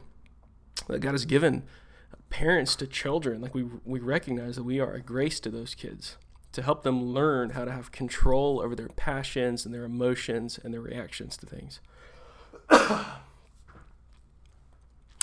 that 0.86 1.00
God 1.00 1.12
has 1.12 1.24
given 1.24 1.64
parents 2.30 2.76
to 2.76 2.86
children, 2.86 3.40
like 3.40 3.54
we, 3.54 3.64
we 3.84 4.00
recognize 4.00 4.56
that 4.56 4.64
we 4.64 4.80
are 4.80 4.92
a 4.92 5.00
grace 5.00 5.40
to 5.40 5.50
those 5.50 5.74
kids 5.74 6.16
to 6.52 6.62
help 6.62 6.82
them 6.82 7.02
learn 7.02 7.50
how 7.50 7.64
to 7.64 7.72
have 7.72 7.92
control 7.92 8.60
over 8.60 8.74
their 8.74 8.88
passions 8.88 9.64
and 9.64 9.74
their 9.74 9.84
emotions 9.84 10.58
and 10.62 10.72
their 10.72 10.80
reactions 10.80 11.36
to 11.36 11.46
things. 11.46 11.80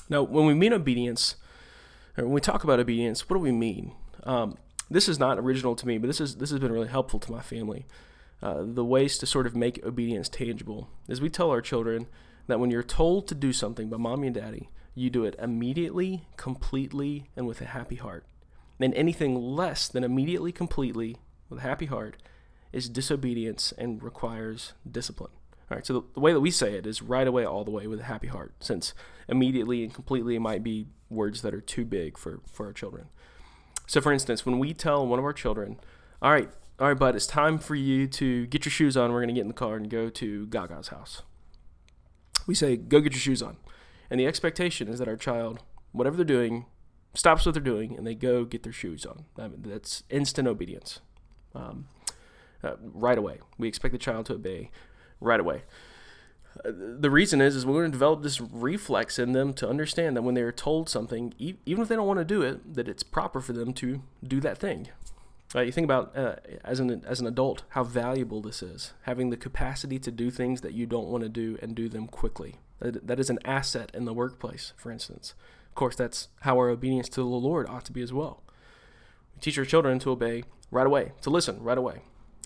now, 0.10 0.22
when 0.24 0.46
we 0.46 0.54
mean 0.54 0.74
obedience, 0.74 1.36
or 2.18 2.26
when 2.26 2.34
we 2.34 2.42
talk 2.42 2.64
about 2.64 2.80
obedience, 2.80 3.30
what 3.30 3.38
do 3.38 3.42
we 3.42 3.52
mean? 3.52 3.94
Um, 4.24 4.58
this 4.90 5.10
is 5.10 5.20
not 5.20 5.40
original 5.40 5.76
to 5.76 5.88
me, 5.88 5.98
but 5.98 6.08
this 6.08 6.22
is 6.22 6.36
this 6.36 6.52
has 6.52 6.60
been 6.60 6.72
really 6.72 6.88
helpful 6.88 7.20
to 7.20 7.32
my 7.32 7.42
family. 7.42 7.86
Uh, 8.42 8.64
the 8.64 8.86
ways 8.86 9.18
to 9.18 9.26
sort 9.26 9.48
of 9.48 9.56
make 9.56 9.84
obedience 9.84 10.30
tangible 10.30 10.90
is 11.08 11.22
we 11.22 11.30
tell 11.30 11.50
our 11.50 11.62
children 11.62 12.06
that 12.48 12.60
when 12.60 12.70
you're 12.70 12.84
told 12.84 13.28
to 13.28 13.36
do 13.36 13.52
something 13.52 13.90
by 13.90 13.98
mommy 13.98 14.28
and 14.28 14.36
daddy, 14.36 14.70
you 14.96 15.10
do 15.10 15.26
it 15.26 15.36
immediately, 15.38 16.24
completely, 16.38 17.30
and 17.36 17.46
with 17.46 17.62
a 17.62 17.66
happy 17.66 17.98
heart. 17.98 18.26
And 18.80 18.94
anything 18.94 19.36
less 19.36 19.88
than 19.88 20.04
immediately, 20.04 20.52
completely, 20.52 21.18
with 21.50 21.60
a 21.60 21.64
happy 21.64 21.86
heart 21.86 22.18
is 22.72 22.90
disobedience 22.90 23.74
and 23.78 24.02
requires 24.02 24.74
discipline. 24.90 25.32
All 25.70 25.78
right, 25.78 25.86
so 25.86 25.94
the, 25.94 26.04
the, 26.14 26.20
way 26.20 26.34
that 26.34 26.42
we 26.42 26.52
say 26.52 26.74
it 26.74 26.86
is 26.86 27.02
right 27.02 27.28
away, 27.28 27.44
all 27.46 27.64
the 27.64 27.72
way 27.72 27.88
with 27.88 28.00
a 28.00 28.04
happy 28.04 28.28
heart, 28.28 28.54
since 28.60 28.94
immediately 29.28 29.84
and 29.84 29.94
completely 29.94 30.38
might 30.38 30.64
be 30.64 30.88
words 31.10 31.42
that 31.42 31.54
are 31.54 31.62
too 31.62 31.86
big 31.86 32.18
for, 32.18 32.40
for 32.52 32.68
our 32.68 32.74
children. 32.74 33.08
So, 33.88 34.02
for 34.02 34.12
instance, 34.12 34.46
when 34.46 34.60
we 34.60 34.74
tell 34.74 35.06
one 35.06 35.20
of 35.20 35.26
our 35.26 35.34
children, 35.34 35.80
all 36.22 36.32
right, 36.32 36.50
all 36.80 36.90
right, 36.90 36.98
bud, 36.98 37.16
it's 37.16 37.28
time 37.28 37.58
for 37.58 37.76
you 37.76 38.08
to 38.08 38.46
get 38.48 38.66
your 38.66 38.72
shoes 38.72 38.98
on. 38.98 39.12
We're 39.12 39.20
going 39.20 39.30
to 39.30 39.34
get 39.34 39.42
in 39.42 39.48
the 39.48 39.54
car 39.54 39.76
and 39.76 39.90
go 39.90 40.10
to 40.10 40.48
Gaga's 40.48 40.90
house. 40.90 41.22
We 42.46 42.54
say, 42.54 42.76
go 42.76 43.00
get 43.00 43.14
your 43.14 43.20
shoes 43.20 43.42
on. 43.42 43.58
And 44.10 44.20
the 44.20 44.28
expectation 44.28 44.88
is 44.88 45.00
that 45.00 45.08
our 45.08 45.18
child, 45.18 45.62
whatever 45.92 46.16
they're 46.16 46.26
doing, 46.26 46.66
stops 47.14 47.46
what 47.46 47.54
they're 47.54 47.64
doing 47.64 47.96
and 47.98 48.06
they 48.06 48.16
go 48.16 48.46
get 48.46 48.64
their 48.64 48.74
shoes 48.74 49.06
on. 49.06 49.26
I 49.38 49.48
mean, 49.48 49.64
that's 49.66 50.04
instant 50.10 50.48
obedience. 50.48 51.00
Um, 51.54 51.88
uh, 52.66 52.76
right 52.82 53.18
away. 53.18 53.40
We 53.58 53.68
expect 53.68 53.92
the 53.92 53.98
child 53.98 54.26
to 54.28 54.34
obey 54.34 54.72
right 55.22 55.40
away. 55.40 55.64
Uh, 56.64 56.72
the 56.74 57.10
reason 57.10 57.42
is, 57.42 57.56
is 57.56 57.66
we're 57.66 57.74
going 57.74 57.92
to 57.92 57.96
develop 57.96 58.24
this 58.24 58.42
reflex 58.42 59.20
in 59.20 59.34
them 59.34 59.54
to 59.54 59.70
understand 59.70 60.16
that 60.16 60.24
when 60.24 60.36
they 60.36 60.42
are 60.42 60.52
told 60.52 60.90
something, 60.90 61.34
even 61.38 61.82
if 61.82 61.88
they 61.88 61.96
don't 61.96 62.08
want 62.08 62.20
to 62.20 62.26
do 62.26 62.42
it, 62.42 62.74
that 62.74 62.88
it's 62.88 63.04
proper 63.04 63.42
for 63.42 63.54
them 63.54 63.74
to 63.74 64.02
do 64.26 64.40
that 64.42 64.58
thing. 64.58 64.88
Right? 65.54 65.66
You 65.66 65.72
think 65.72 65.86
about 65.86 66.18
uh, 66.18 66.36
as 66.64 66.80
an 66.80 67.04
as 67.06 67.22
an 67.22 67.28
adult 67.28 67.64
how 67.70 67.84
valuable 67.84 68.42
this 68.42 68.62
is, 68.62 68.94
having 69.04 69.30
the 69.30 69.38
capacity 69.38 70.00
to 70.00 70.12
do 70.12 70.30
things 70.32 70.62
that 70.62 70.74
you 70.74 70.86
don't 70.86 71.08
want 71.08 71.24
to 71.24 71.30
do 71.30 71.58
and 71.62 71.76
do 71.76 71.88
them 71.88 72.08
quickly. 72.08 72.56
That, 72.80 73.08
that 73.08 73.20
is 73.20 73.30
an 73.30 73.40
asset 73.46 73.92
in 73.94 74.06
the 74.06 74.14
workplace, 74.14 74.74
for 74.78 74.92
instance. 74.92 75.34
Of 75.70 75.76
course, 75.76 75.96
that's 75.96 76.30
how 76.42 76.58
our 76.58 76.70
obedience 76.70 77.10
to 77.10 77.22
the 77.22 77.26
Lord 77.26 77.68
ought 77.70 77.86
to 77.86 77.92
be 77.92 78.02
as 78.02 78.14
well. 78.14 78.44
We 79.36 79.42
teach 79.42 79.58
our 79.58 79.66
children 79.66 80.00
to 80.00 80.12
obey 80.12 80.44
right 80.72 80.88
away, 80.88 81.14
to 81.22 81.30
listen 81.30 81.62
right 81.62 81.78
away. 81.78 82.02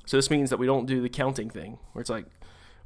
So 0.06 0.18
this 0.18 0.32
means 0.32 0.50
that 0.50 0.58
we 0.58 0.66
don't 0.66 0.86
do 0.86 1.02
the 1.02 1.10
counting 1.10 1.50
thing, 1.50 1.78
where 1.94 2.02
it's 2.02 2.10
like, 2.10 2.26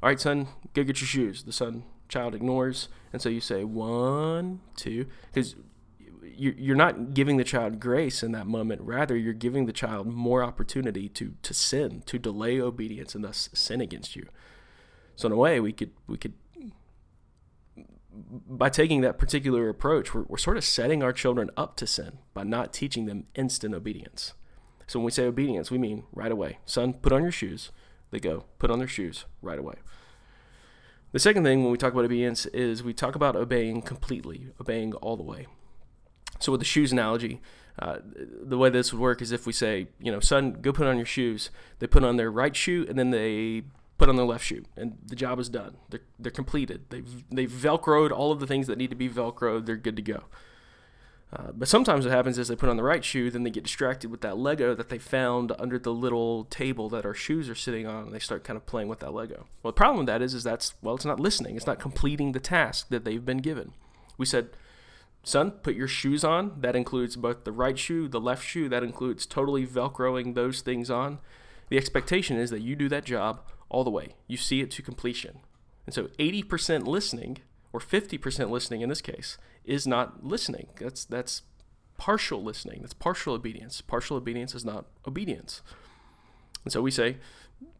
all 0.02 0.10
right, 0.10 0.20
son, 0.20 0.48
go 0.74 0.84
get 0.84 1.00
your 1.00 1.08
shoes. 1.08 1.44
The 1.44 1.52
son 1.52 1.84
child 2.08 2.34
ignores, 2.34 2.88
and 3.12 3.22
so 3.22 3.30
you 3.30 3.40
say 3.40 3.64
one, 3.64 4.60
two, 4.76 5.06
because 5.32 5.54
you're 6.36 6.76
not 6.76 7.14
giving 7.14 7.36
the 7.36 7.44
child 7.44 7.80
grace 7.80 8.22
in 8.22 8.32
that 8.32 8.46
moment. 8.46 8.80
Rather, 8.82 9.16
you're 9.16 9.32
giving 9.32 9.66
the 9.66 9.72
child 9.72 10.06
more 10.06 10.42
opportunity 10.42 11.08
to 11.08 11.34
to 11.42 11.54
sin, 11.54 12.02
to 12.06 12.18
delay 12.18 12.60
obedience, 12.60 13.14
and 13.14 13.24
thus 13.24 13.48
sin 13.52 13.80
against 13.80 14.16
you. 14.16 14.26
So 15.16 15.26
in 15.26 15.32
a 15.32 15.36
way, 15.36 15.60
we 15.60 15.72
could 15.72 15.92
we 16.06 16.18
could 16.18 16.34
by 18.14 18.68
taking 18.68 19.00
that 19.00 19.18
particular 19.18 19.68
approach, 19.68 20.14
we're, 20.14 20.22
we're 20.22 20.38
sort 20.38 20.56
of 20.56 20.64
setting 20.64 21.02
our 21.02 21.12
children 21.12 21.50
up 21.56 21.76
to 21.76 21.86
sin 21.86 22.18
by 22.32 22.44
not 22.44 22.72
teaching 22.72 23.06
them 23.06 23.26
instant 23.34 23.74
obedience. 23.74 24.34
So 24.86 24.98
when 24.98 25.04
we 25.04 25.10
say 25.10 25.24
obedience, 25.24 25.70
we 25.70 25.78
mean 25.78 26.04
right 26.12 26.32
away. 26.32 26.58
Son, 26.64 26.94
put 26.94 27.12
on 27.12 27.22
your 27.22 27.32
shoes. 27.32 27.70
They 28.10 28.20
go, 28.20 28.44
put 28.58 28.70
on 28.70 28.78
their 28.78 28.88
shoes 28.88 29.24
right 29.42 29.58
away. 29.58 29.76
The 31.12 31.18
second 31.18 31.44
thing 31.44 31.62
when 31.62 31.72
we 31.72 31.78
talk 31.78 31.92
about 31.92 32.04
obedience 32.04 32.46
is 32.46 32.82
we 32.82 32.92
talk 32.92 33.14
about 33.14 33.36
obeying 33.36 33.82
completely, 33.82 34.48
obeying 34.60 34.92
all 34.94 35.16
the 35.16 35.22
way. 35.22 35.46
So 36.40 36.52
with 36.52 36.60
the 36.60 36.66
shoes 36.66 36.92
analogy, 36.92 37.40
uh, 37.78 37.98
the 38.04 38.58
way 38.58 38.70
this 38.70 38.92
would 38.92 39.00
work 39.00 39.22
is 39.22 39.32
if 39.32 39.46
we 39.46 39.52
say, 39.52 39.88
you 39.98 40.12
know, 40.12 40.20
son, 40.20 40.52
go 40.60 40.72
put 40.72 40.86
on 40.86 40.96
your 40.96 41.06
shoes. 41.06 41.50
They 41.78 41.86
put 41.86 42.04
on 42.04 42.16
their 42.16 42.30
right 42.30 42.54
shoe 42.54 42.84
and 42.88 42.98
then 42.98 43.10
they 43.10 43.62
put 44.04 44.10
on 44.10 44.16
their 44.16 44.26
left 44.26 44.44
shoe, 44.44 44.64
and 44.76 44.98
the 45.06 45.16
job 45.16 45.40
is 45.40 45.48
done. 45.48 45.78
They're, 45.88 46.02
they're 46.18 46.30
completed. 46.30 46.82
They've, 46.90 47.24
they've 47.30 47.50
Velcroed 47.50 48.10
all 48.10 48.32
of 48.32 48.38
the 48.38 48.46
things 48.46 48.66
that 48.66 48.76
need 48.76 48.90
to 48.90 48.96
be 48.96 49.08
Velcroed. 49.08 49.64
They're 49.64 49.76
good 49.76 49.96
to 49.96 50.02
go. 50.02 50.24
Uh, 51.32 51.52
but 51.54 51.68
sometimes 51.68 52.04
what 52.04 52.12
happens 52.12 52.36
is 52.36 52.48
they 52.48 52.54
put 52.54 52.68
on 52.68 52.76
the 52.76 52.82
right 52.82 53.02
shoe, 53.02 53.30
then 53.30 53.44
they 53.44 53.50
get 53.50 53.64
distracted 53.64 54.10
with 54.10 54.20
that 54.20 54.36
Lego 54.36 54.74
that 54.74 54.90
they 54.90 54.98
found 54.98 55.52
under 55.58 55.78
the 55.78 55.92
little 55.92 56.44
table 56.44 56.90
that 56.90 57.06
our 57.06 57.14
shoes 57.14 57.48
are 57.48 57.54
sitting 57.54 57.86
on, 57.86 58.04
and 58.04 58.14
they 58.14 58.18
start 58.18 58.44
kind 58.44 58.58
of 58.58 58.66
playing 58.66 58.88
with 58.88 59.00
that 59.00 59.14
Lego. 59.14 59.46
Well, 59.62 59.72
the 59.72 59.76
problem 59.76 59.98
with 60.00 60.06
that 60.08 60.20
is, 60.20 60.34
is 60.34 60.44
that's 60.44 60.74
well, 60.82 60.94
it's 60.94 61.06
not 61.06 61.18
listening. 61.18 61.56
It's 61.56 61.66
not 61.66 61.80
completing 61.80 62.32
the 62.32 62.40
task 62.40 62.90
that 62.90 63.06
they've 63.06 63.24
been 63.24 63.38
given. 63.38 63.72
We 64.18 64.26
said, 64.26 64.50
son, 65.22 65.52
put 65.52 65.76
your 65.76 65.88
shoes 65.88 66.24
on. 66.24 66.60
That 66.60 66.76
includes 66.76 67.16
both 67.16 67.44
the 67.44 67.52
right 67.52 67.78
shoe, 67.78 68.06
the 68.06 68.20
left 68.20 68.44
shoe. 68.44 68.68
That 68.68 68.84
includes 68.84 69.24
totally 69.24 69.66
Velcroing 69.66 70.34
those 70.34 70.60
things 70.60 70.90
on. 70.90 71.20
The 71.70 71.78
expectation 71.78 72.36
is 72.36 72.50
that 72.50 72.60
you 72.60 72.76
do 72.76 72.90
that 72.90 73.06
job 73.06 73.40
all 73.68 73.84
the 73.84 73.90
way. 73.90 74.14
You 74.26 74.36
see 74.36 74.60
it 74.60 74.70
to 74.72 74.82
completion. 74.82 75.40
And 75.86 75.94
so 75.94 76.04
80% 76.18 76.86
listening, 76.86 77.38
or 77.72 77.80
50% 77.80 78.50
listening 78.50 78.80
in 78.80 78.88
this 78.88 79.00
case, 79.00 79.38
is 79.64 79.86
not 79.86 80.24
listening. 80.24 80.68
That's, 80.78 81.04
that's 81.04 81.42
partial 81.98 82.42
listening. 82.42 82.80
That's 82.80 82.94
partial 82.94 83.34
obedience. 83.34 83.80
Partial 83.80 84.16
obedience 84.16 84.54
is 84.54 84.64
not 84.64 84.86
obedience. 85.06 85.62
And 86.64 86.72
so 86.72 86.80
we 86.80 86.90
say, 86.90 87.18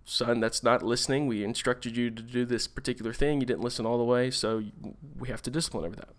son, 0.04 0.40
that's 0.40 0.62
not 0.62 0.82
listening. 0.82 1.26
We 1.26 1.42
instructed 1.44 1.96
you 1.96 2.10
to 2.10 2.22
do 2.22 2.44
this 2.44 2.68
particular 2.68 3.12
thing. 3.12 3.40
You 3.40 3.46
didn't 3.46 3.62
listen 3.62 3.86
all 3.86 3.98
the 3.98 4.04
way, 4.04 4.30
so 4.30 4.62
we 5.18 5.28
have 5.28 5.42
to 5.42 5.50
discipline 5.50 5.86
over 5.86 5.96
that. 5.96 6.10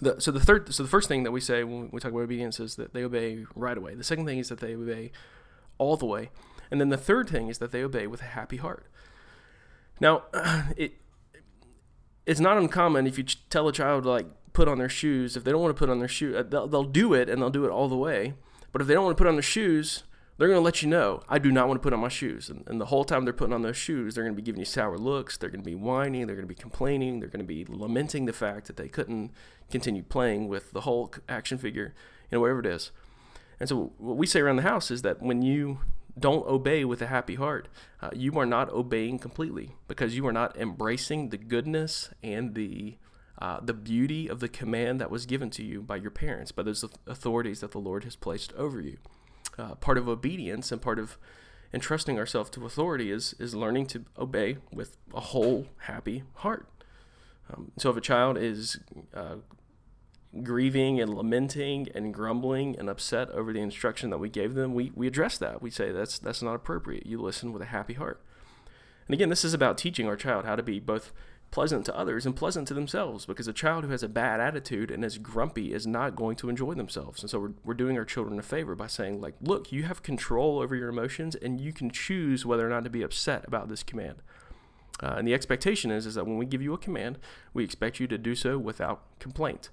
The, 0.00 0.20
so 0.20 0.30
the 0.30 0.40
third, 0.40 0.72
so 0.74 0.82
the 0.82 0.88
first 0.88 1.08
thing 1.08 1.22
that 1.22 1.32
we 1.32 1.40
say 1.40 1.64
when 1.64 1.88
we 1.90 2.00
talk 2.00 2.12
about 2.12 2.22
obedience 2.22 2.60
is 2.60 2.76
that 2.76 2.92
they 2.92 3.02
obey 3.02 3.46
right 3.54 3.76
away. 3.76 3.94
The 3.94 4.04
second 4.04 4.26
thing 4.26 4.38
is 4.38 4.50
that 4.50 4.60
they 4.60 4.74
obey 4.74 5.10
all 5.78 5.96
the 5.96 6.06
way. 6.06 6.30
And 6.70 6.80
then 6.80 6.88
the 6.88 6.96
third 6.96 7.28
thing 7.28 7.48
is 7.48 7.58
that 7.58 7.72
they 7.72 7.82
obey 7.82 8.06
with 8.06 8.20
a 8.22 8.26
happy 8.26 8.56
heart. 8.56 8.86
Now, 10.00 10.24
it 10.76 10.94
it's 12.26 12.40
not 12.40 12.58
uncommon 12.58 13.06
if 13.06 13.16
you 13.18 13.24
tell 13.50 13.68
a 13.68 13.72
child 13.72 14.02
to 14.02 14.10
like 14.10 14.26
put 14.52 14.68
on 14.68 14.78
their 14.78 14.88
shoes. 14.88 15.36
If 15.36 15.44
they 15.44 15.52
don't 15.52 15.62
want 15.62 15.74
to 15.74 15.78
put 15.78 15.88
on 15.88 16.00
their 16.00 16.08
shoes, 16.08 16.34
uh, 16.34 16.42
they'll, 16.42 16.66
they'll 16.66 16.84
do 16.84 17.14
it 17.14 17.30
and 17.30 17.40
they'll 17.40 17.50
do 17.50 17.64
it 17.64 17.70
all 17.70 17.88
the 17.88 17.96
way. 17.96 18.34
But 18.72 18.82
if 18.82 18.88
they 18.88 18.94
don't 18.94 19.04
want 19.04 19.16
to 19.16 19.20
put 19.20 19.28
on 19.28 19.36
their 19.36 19.42
shoes, 19.42 20.02
they're 20.36 20.48
going 20.48 20.58
to 20.58 20.64
let 20.64 20.82
you 20.82 20.88
know, 20.88 21.22
I 21.28 21.38
do 21.38 21.50
not 21.50 21.68
want 21.68 21.80
to 21.80 21.82
put 21.82 21.92
on 21.92 22.00
my 22.00 22.08
shoes. 22.08 22.50
And, 22.50 22.64
and 22.66 22.80
the 22.80 22.86
whole 22.86 23.04
time 23.04 23.24
they're 23.24 23.32
putting 23.32 23.54
on 23.54 23.62
those 23.62 23.76
shoes, 23.76 24.14
they're 24.14 24.24
going 24.24 24.34
to 24.34 24.42
be 24.42 24.44
giving 24.44 24.58
you 24.58 24.66
sour 24.66 24.98
looks. 24.98 25.36
They're 25.36 25.50
going 25.50 25.62
to 25.62 25.64
be 25.64 25.74
whining. 25.74 26.26
They're 26.26 26.36
going 26.36 26.48
to 26.48 26.54
be 26.54 26.60
complaining. 26.60 27.20
They're 27.20 27.28
going 27.28 27.40
to 27.40 27.46
be 27.46 27.64
lamenting 27.68 28.26
the 28.26 28.32
fact 28.32 28.66
that 28.66 28.76
they 28.76 28.88
couldn't 28.88 29.30
continue 29.70 30.02
playing 30.02 30.48
with 30.48 30.72
the 30.72 30.82
Hulk 30.82 31.20
action 31.28 31.58
figure, 31.58 31.94
you 32.30 32.36
know, 32.36 32.40
whatever 32.40 32.60
it 32.60 32.66
is. 32.66 32.90
And 33.60 33.68
so 33.68 33.92
what 33.98 34.16
we 34.16 34.26
say 34.26 34.40
around 34.40 34.56
the 34.56 34.62
house 34.62 34.90
is 34.90 35.02
that 35.02 35.22
when 35.22 35.40
you 35.40 35.78
don't 36.18 36.46
obey 36.46 36.84
with 36.84 37.02
a 37.02 37.06
happy 37.06 37.34
heart, 37.34 37.68
uh, 38.00 38.10
you 38.14 38.38
are 38.38 38.46
not 38.46 38.72
obeying 38.72 39.18
completely 39.18 39.76
because 39.88 40.16
you 40.16 40.26
are 40.26 40.32
not 40.32 40.56
embracing 40.56 41.28
the 41.28 41.36
goodness 41.36 42.10
and 42.22 42.54
the 42.54 42.96
uh, 43.38 43.60
the 43.60 43.74
beauty 43.74 44.28
of 44.28 44.40
the 44.40 44.48
command 44.48 44.98
that 44.98 45.10
was 45.10 45.26
given 45.26 45.50
to 45.50 45.62
you 45.62 45.82
by 45.82 45.96
your 45.96 46.10
parents, 46.10 46.52
by 46.52 46.62
those 46.62 46.82
authorities 47.06 47.60
that 47.60 47.72
the 47.72 47.78
Lord 47.78 48.04
has 48.04 48.16
placed 48.16 48.50
over 48.54 48.80
you. 48.80 48.96
Uh, 49.58 49.74
part 49.74 49.98
of 49.98 50.08
obedience 50.08 50.72
and 50.72 50.80
part 50.80 50.98
of 50.98 51.18
entrusting 51.72 52.18
ourselves 52.18 52.48
to 52.50 52.64
authority 52.64 53.10
is 53.10 53.34
is 53.38 53.54
learning 53.54 53.86
to 53.86 54.04
obey 54.18 54.56
with 54.72 54.96
a 55.14 55.20
whole 55.20 55.66
happy 55.80 56.22
heart. 56.36 56.66
Um, 57.52 57.72
so 57.76 57.90
if 57.90 57.96
a 57.96 58.00
child 58.00 58.38
is 58.38 58.78
uh, 59.14 59.36
grieving 60.42 61.00
and 61.00 61.14
lamenting 61.14 61.88
and 61.94 62.12
grumbling 62.12 62.78
and 62.78 62.88
upset 62.88 63.30
over 63.30 63.52
the 63.52 63.60
instruction 63.60 64.10
that 64.10 64.18
we 64.18 64.28
gave 64.28 64.54
them, 64.54 64.74
we, 64.74 64.92
we 64.94 65.06
address 65.06 65.38
that. 65.38 65.62
We 65.62 65.70
say 65.70 65.92
that's 65.92 66.18
that's 66.18 66.42
not 66.42 66.54
appropriate. 66.54 67.06
You 67.06 67.20
listen 67.20 67.52
with 67.52 67.62
a 67.62 67.66
happy 67.66 67.94
heart. 67.94 68.20
And 69.06 69.14
again, 69.14 69.28
this 69.28 69.44
is 69.44 69.54
about 69.54 69.78
teaching 69.78 70.08
our 70.08 70.16
child 70.16 70.44
how 70.44 70.56
to 70.56 70.62
be 70.62 70.80
both 70.80 71.12
pleasant 71.50 71.86
to 71.86 71.96
others 71.96 72.26
and 72.26 72.34
pleasant 72.34 72.66
to 72.68 72.74
themselves 72.74 73.24
because 73.24 73.46
a 73.46 73.52
child 73.52 73.84
who 73.84 73.90
has 73.90 74.02
a 74.02 74.08
bad 74.08 74.40
attitude 74.40 74.90
and 74.90 75.04
is 75.04 75.16
grumpy 75.16 75.72
is 75.72 75.86
not 75.86 76.16
going 76.16 76.36
to 76.36 76.48
enjoy 76.48 76.74
themselves. 76.74 77.22
And 77.22 77.30
so 77.30 77.38
we're, 77.38 77.52
we're 77.64 77.74
doing 77.74 77.96
our 77.96 78.04
children 78.04 78.38
a 78.38 78.42
favor 78.42 78.74
by 78.74 78.88
saying, 78.88 79.20
like, 79.20 79.34
look, 79.40 79.70
you 79.70 79.84
have 79.84 80.02
control 80.02 80.58
over 80.58 80.74
your 80.74 80.88
emotions 80.88 81.36
and 81.36 81.60
you 81.60 81.72
can 81.72 81.90
choose 81.90 82.44
whether 82.44 82.66
or 82.66 82.70
not 82.70 82.84
to 82.84 82.90
be 82.90 83.02
upset 83.02 83.44
about 83.46 83.68
this 83.68 83.82
command. 83.82 84.16
Uh, 85.02 85.14
and 85.18 85.28
the 85.28 85.34
expectation 85.34 85.90
is, 85.90 86.06
is 86.06 86.14
that 86.14 86.26
when 86.26 86.38
we 86.38 86.46
give 86.46 86.62
you 86.62 86.74
a 86.74 86.78
command, 86.78 87.18
we 87.52 87.62
expect 87.62 88.00
you 88.00 88.06
to 88.06 88.18
do 88.18 88.34
so 88.34 88.58
without 88.58 89.02
complaint. 89.18 89.70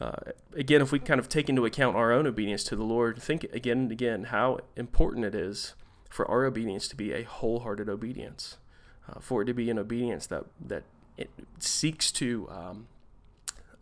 Uh, 0.00 0.32
again, 0.54 0.80
if 0.80 0.92
we 0.92 0.98
kind 0.98 1.18
of 1.18 1.28
take 1.28 1.48
into 1.48 1.64
account 1.64 1.96
our 1.96 2.12
own 2.12 2.26
obedience 2.26 2.62
to 2.64 2.76
the 2.76 2.84
Lord, 2.84 3.20
think 3.20 3.44
again 3.52 3.78
and 3.78 3.92
again 3.92 4.24
how 4.24 4.60
important 4.76 5.24
it 5.24 5.34
is 5.34 5.74
for 6.08 6.28
our 6.30 6.44
obedience 6.44 6.88
to 6.88 6.96
be 6.96 7.12
a 7.12 7.24
wholehearted 7.24 7.88
obedience 7.88 8.58
uh, 9.08 9.20
for 9.20 9.42
it 9.42 9.46
to 9.46 9.54
be 9.54 9.70
an 9.70 9.78
obedience 9.78 10.26
that 10.26 10.44
that 10.60 10.84
it 11.16 11.30
seeks 11.58 12.12
to 12.12 12.48
um, 12.50 12.86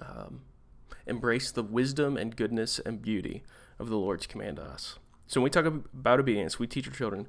um, 0.00 0.40
embrace 1.06 1.50
the 1.50 1.62
wisdom 1.62 2.16
and 2.16 2.36
goodness 2.36 2.78
and 2.78 3.02
beauty 3.02 3.42
of 3.78 3.88
the 3.88 3.96
Lord's 3.96 4.26
command 4.26 4.56
to 4.56 4.62
us. 4.62 4.98
So 5.26 5.40
when 5.40 5.44
we 5.44 5.50
talk 5.50 5.66
about 5.66 6.20
obedience, 6.20 6.58
we 6.58 6.66
teach 6.66 6.86
our 6.88 6.94
children. 6.94 7.26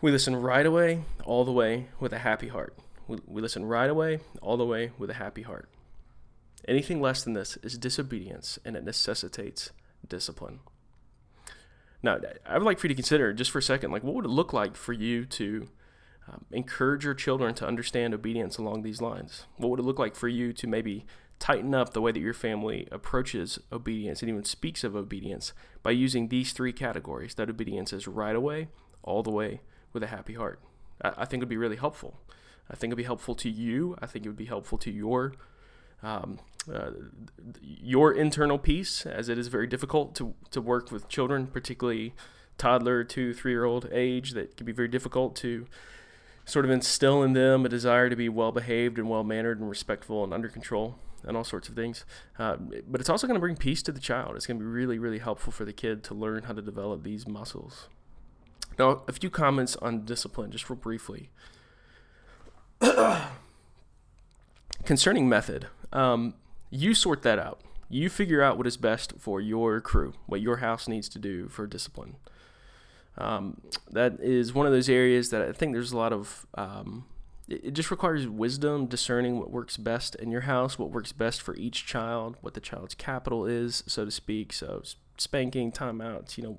We 0.00 0.10
listen 0.10 0.34
right 0.34 0.66
away, 0.66 1.04
all 1.24 1.44
the 1.44 1.52
way 1.52 1.88
with 2.00 2.12
a 2.12 2.18
happy 2.18 2.48
heart. 2.48 2.76
We, 3.06 3.18
we 3.26 3.40
listen 3.40 3.64
right 3.64 3.88
away, 3.88 4.18
all 4.40 4.56
the 4.56 4.66
way 4.66 4.90
with 4.98 5.10
a 5.10 5.14
happy 5.14 5.42
heart. 5.42 5.68
Anything 6.66 7.00
less 7.00 7.24
than 7.24 7.32
this 7.32 7.56
is 7.62 7.76
disobedience 7.76 8.58
and 8.64 8.76
it 8.76 8.84
necessitates 8.84 9.70
discipline. 10.06 10.60
Now, 12.02 12.18
I 12.44 12.58
would 12.58 12.64
like 12.64 12.78
for 12.78 12.86
you 12.86 12.94
to 12.94 12.94
consider 12.94 13.32
just 13.32 13.50
for 13.50 13.58
a 13.58 13.62
second, 13.62 13.90
like 13.92 14.02
what 14.02 14.14
would 14.14 14.24
it 14.24 14.28
look 14.28 14.52
like 14.52 14.76
for 14.76 14.92
you 14.92 15.24
to 15.26 15.68
um, 16.28 16.44
encourage 16.52 17.04
your 17.04 17.14
children 17.14 17.54
to 17.54 17.66
understand 17.66 18.14
obedience 18.14 18.58
along 18.58 18.82
these 18.82 19.00
lines. 19.00 19.46
What 19.56 19.70
would 19.70 19.80
it 19.80 19.84
look 19.84 19.98
like 19.98 20.14
for 20.14 20.28
you 20.28 20.52
to 20.52 20.66
maybe 20.66 21.04
tighten 21.38 21.74
up 21.74 21.92
the 21.92 22.00
way 22.00 22.12
that 22.12 22.20
your 22.20 22.34
family 22.34 22.86
approaches 22.92 23.58
obedience 23.72 24.22
and 24.22 24.28
even 24.28 24.44
speaks 24.44 24.84
of 24.84 24.94
obedience 24.94 25.52
by 25.82 25.90
using 25.90 26.28
these 26.28 26.52
three 26.52 26.72
categories 26.72 27.34
that 27.34 27.50
obedience 27.50 27.92
is 27.92 28.06
right 28.06 28.36
away, 28.36 28.68
all 29.02 29.22
the 29.22 29.30
way, 29.30 29.60
with 29.92 30.02
a 30.02 30.08
happy 30.08 30.34
heart? 30.34 30.60
I, 31.02 31.12
I 31.18 31.24
think 31.24 31.40
it 31.40 31.44
would 31.44 31.48
be 31.48 31.56
really 31.56 31.76
helpful. 31.76 32.20
I 32.70 32.76
think 32.76 32.90
it 32.90 32.94
would 32.94 33.02
be 33.02 33.04
helpful 33.04 33.34
to 33.34 33.50
you. 33.50 33.96
I 34.00 34.06
think 34.06 34.24
it 34.24 34.28
would 34.28 34.36
be 34.36 34.46
helpful 34.46 34.78
to 34.78 34.90
your 34.90 35.34
um, 36.02 36.38
uh, 36.72 36.90
your 37.62 38.12
internal 38.12 38.58
peace, 38.58 39.06
as 39.06 39.28
it 39.28 39.38
is 39.38 39.48
very 39.48 39.66
difficult 39.66 40.14
to, 40.16 40.34
to 40.50 40.60
work 40.60 40.90
with 40.90 41.08
children, 41.08 41.46
particularly 41.46 42.14
toddler, 42.58 43.04
two, 43.04 43.34
three 43.34 43.52
year 43.52 43.64
old 43.64 43.88
age, 43.92 44.32
that 44.32 44.56
can 44.56 44.66
be 44.66 44.72
very 44.72 44.88
difficult 44.88 45.34
to 45.36 45.66
sort 46.44 46.64
of 46.64 46.70
instill 46.70 47.22
in 47.22 47.32
them 47.32 47.64
a 47.64 47.68
desire 47.68 48.10
to 48.10 48.16
be 48.16 48.28
well 48.28 48.52
behaved 48.52 48.98
and 48.98 49.08
well 49.08 49.24
mannered 49.24 49.60
and 49.60 49.68
respectful 49.68 50.24
and 50.24 50.34
under 50.34 50.48
control 50.48 50.96
and 51.24 51.36
all 51.36 51.44
sorts 51.44 51.68
of 51.68 51.74
things. 51.74 52.04
Uh, 52.38 52.56
but 52.86 53.00
it's 53.00 53.10
also 53.10 53.26
going 53.26 53.36
to 53.36 53.40
bring 53.40 53.56
peace 53.56 53.82
to 53.82 53.92
the 53.92 54.00
child. 54.00 54.36
It's 54.36 54.46
going 54.46 54.58
to 54.58 54.64
be 54.64 54.70
really, 54.70 54.98
really 54.98 55.18
helpful 55.18 55.52
for 55.52 55.64
the 55.64 55.72
kid 55.72 56.02
to 56.04 56.14
learn 56.14 56.44
how 56.44 56.52
to 56.52 56.62
develop 56.62 57.04
these 57.04 57.28
muscles. 57.28 57.88
Now, 58.78 59.02
a 59.06 59.12
few 59.12 59.30
comments 59.30 59.76
on 59.76 60.04
discipline, 60.04 60.50
just 60.50 60.68
real 60.68 60.78
briefly. 60.78 61.30
Concerning 64.84 65.28
method, 65.28 65.68
um, 65.92 66.34
you 66.70 66.94
sort 66.94 67.22
that 67.22 67.38
out. 67.38 67.60
You 67.88 68.08
figure 68.08 68.42
out 68.42 68.56
what 68.56 68.66
is 68.66 68.76
best 68.76 69.12
for 69.18 69.40
your 69.40 69.80
crew, 69.80 70.14
what 70.26 70.40
your 70.40 70.56
house 70.56 70.88
needs 70.88 71.08
to 71.10 71.18
do 71.18 71.48
for 71.48 71.66
discipline. 71.66 72.16
Um, 73.18 73.60
that 73.90 74.18
is 74.20 74.54
one 74.54 74.66
of 74.66 74.72
those 74.72 74.88
areas 74.88 75.30
that 75.30 75.42
I 75.42 75.52
think 75.52 75.72
there's 75.72 75.92
a 75.92 75.96
lot 75.96 76.12
of. 76.12 76.46
Um, 76.54 77.04
it, 77.48 77.74
just 77.74 77.90
requires 77.90 78.26
wisdom, 78.26 78.86
discerning 78.86 79.38
what 79.38 79.50
works 79.50 79.76
best 79.76 80.14
in 80.14 80.30
your 80.30 80.42
house, 80.42 80.78
what 80.78 80.90
works 80.90 81.12
best 81.12 81.42
for 81.42 81.54
each 81.56 81.84
child, 81.84 82.36
what 82.40 82.54
the 82.54 82.60
child's 82.60 82.94
capital 82.94 83.44
is, 83.44 83.84
so 83.86 84.04
to 84.06 84.10
speak. 84.10 84.52
So 84.52 84.82
spanking, 85.18 85.70
timeouts, 85.70 86.38
you 86.38 86.44
know, 86.44 86.58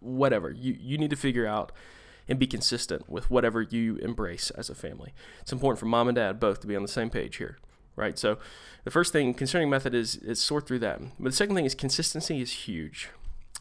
whatever 0.00 0.50
you 0.50 0.76
you 0.78 0.98
need 0.98 1.10
to 1.10 1.16
figure 1.16 1.46
out 1.46 1.72
and 2.28 2.38
be 2.38 2.46
consistent 2.46 3.08
with 3.08 3.30
whatever 3.30 3.62
you 3.62 3.96
embrace 3.96 4.50
as 4.50 4.70
a 4.70 4.74
family. 4.74 5.12
It's 5.40 5.52
important 5.52 5.78
for 5.78 5.86
mom 5.86 6.08
and 6.08 6.16
dad 6.16 6.38
both 6.40 6.60
to 6.60 6.66
be 6.66 6.76
on 6.76 6.82
the 6.82 6.88
same 6.88 7.10
page 7.10 7.36
here, 7.36 7.58
right? 7.96 8.18
So 8.18 8.38
the 8.84 8.90
first 8.90 9.12
thing 9.12 9.34
concerning 9.34 9.70
method 9.70 9.94
is 9.94 10.16
is 10.16 10.40
sort 10.40 10.66
through 10.66 10.80
that. 10.80 11.00
But 11.18 11.30
the 11.30 11.36
second 11.36 11.54
thing 11.54 11.64
is 11.64 11.74
consistency 11.74 12.40
is 12.40 12.52
huge. 12.52 13.10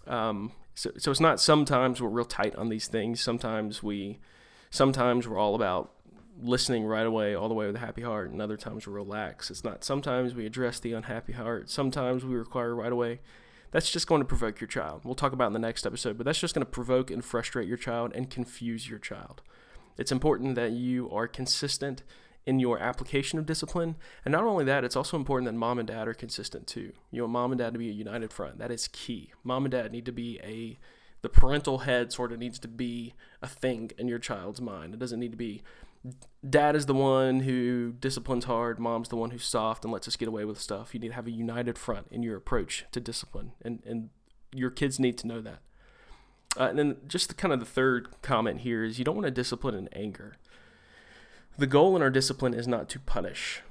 Um, 0.08 0.52
so, 0.76 0.92
so 0.98 1.12
it's 1.12 1.20
not 1.20 1.40
sometimes 1.40 2.02
we're 2.02 2.10
real 2.10 2.26
tight 2.26 2.56
on 2.56 2.70
these 2.70 2.88
things. 2.88 3.22
Sometimes 3.22 3.84
we, 3.84 4.20
sometimes 4.70 5.28
we're 5.28 5.38
all 5.38 5.56
about 5.56 5.92
listening 6.42 6.86
right 6.86 7.06
away, 7.06 7.36
all 7.36 7.48
the 7.48 7.54
way 7.54 7.68
with 7.68 7.76
a 7.76 7.80
happy 7.80 8.02
heart, 8.02 8.32
and 8.32 8.42
other 8.42 8.58
times 8.58 8.88
we're 8.88 8.94
relaxed. 8.94 9.52
It's 9.52 9.64
not 9.64 9.84
sometimes 9.84 10.34
we 10.34 10.46
address 10.46 10.80
the 10.80 10.94
unhappy 10.94 11.34
heart. 11.34 11.70
Sometimes 11.70 12.26
we 12.26 12.36
require 12.36 12.76
right 12.76 12.92
away. 12.92 13.20
That's 13.72 13.90
just 13.90 14.08
going 14.08 14.22
to 14.22 14.28
provoke 14.28 14.60
your 14.60 14.68
child. 14.68 15.02
We'll 15.04 15.16
talk 15.16 15.34
about 15.34 15.48
in 15.48 15.54
the 15.54 15.60
next 15.60 15.86
episode, 15.86 16.18
but 16.18 16.26
that's 16.26 16.40
just 16.40 16.54
going 16.54 16.66
to 16.66 16.72
provoke 16.72 17.10
and 17.10 17.24
frustrate 17.24 17.68
your 17.68 17.78
child 17.78 18.12
and 18.14 18.30
confuse 18.30 18.90
your 18.90 19.00
child. 19.00 19.42
It's 19.98 20.12
important 20.12 20.56
that 20.56 20.72
you 20.72 21.10
are 21.12 21.28
consistent 21.28 22.04
in 22.46 22.60
your 22.60 22.80
application 22.80 23.40
of 23.40 23.46
discipline. 23.46 23.96
And 24.26 24.32
not 24.32 24.44
only 24.44 24.66
that, 24.66 24.84
it's 24.84 24.96
also 24.96 25.16
important 25.16 25.46
that 25.46 25.58
mom 25.58 25.80
and 25.80 25.88
dad 25.88 26.08
are 26.08 26.14
consistent 26.14 26.68
too. 26.68 26.94
You 27.12 27.22
want 27.24 27.34
mom 27.34 27.52
and 27.52 27.60
dad 27.60 27.74
to 27.74 27.80
be 27.80 27.90
a 27.90 27.94
united 27.94 28.34
front. 28.34 28.58
That 28.58 28.72
is 28.72 28.88
key. 28.88 29.32
Mom 29.44 29.66
and 29.66 29.72
dad 29.72 29.92
need 29.92 30.06
to 30.06 30.12
be 30.12 30.40
a 30.44 30.78
the 31.22 31.30
parental 31.30 31.80
head 31.80 32.12
sort 32.12 32.32
of 32.32 32.40
needs 32.40 32.58
to 32.58 32.68
be 32.68 33.14
a 33.44 33.48
thing 33.48 33.92
in 34.00 34.08
your 34.08 34.18
child's 34.18 34.60
mind. 34.60 34.96
It 34.96 35.00
doesn't 35.00 35.20
need 35.20 35.32
to 35.32 35.38
be 35.38 35.62
dad 36.48 36.76
is 36.76 36.86
the 36.86 36.94
one 36.94 37.42
who 37.42 37.94
disciplines 37.94 38.46
hard, 38.46 38.80
mom's 38.80 39.10
the 39.10 39.16
one 39.16 39.32
who's 39.32 39.46
soft 39.46 39.84
and 39.84 39.94
lets 39.94 40.08
us 40.08 40.16
get 40.16 40.28
away 40.28 40.46
with 40.46 40.60
stuff. 40.60 40.94
You 40.94 41.00
need 41.00 41.10
to 41.10 41.14
have 41.14 41.28
a 41.28 41.32
united 41.32 41.78
front 41.78 42.08
in 42.12 42.24
your 42.24 42.36
approach 42.36 42.86
to 42.92 43.00
discipline, 43.00 43.52
and 43.62 43.82
and 43.86 44.10
your 44.54 44.70
kids 44.70 45.00
need 45.00 45.18
to 45.20 45.28
know 45.28 45.42
that. 45.42 45.60
Uh, 46.60 46.64
and 46.64 46.78
then 46.78 46.98
just 47.08 47.30
the, 47.30 47.34
kind 47.34 47.54
of 47.54 47.60
the 47.60 47.66
third 47.66 48.10
comment 48.22 48.62
here 48.62 48.84
is 48.84 49.00
you 49.00 49.06
don't 49.06 49.16
want 49.16 49.26
to 49.26 49.32
discipline 49.32 49.76
in 49.76 49.88
anger. 49.94 50.36
The 51.58 51.68
goal 51.68 51.96
in 51.96 52.02
our 52.02 52.10
discipline 52.10 52.54
is 52.54 52.68
not 52.68 52.90
to 52.90 53.00
punish. 53.00 53.62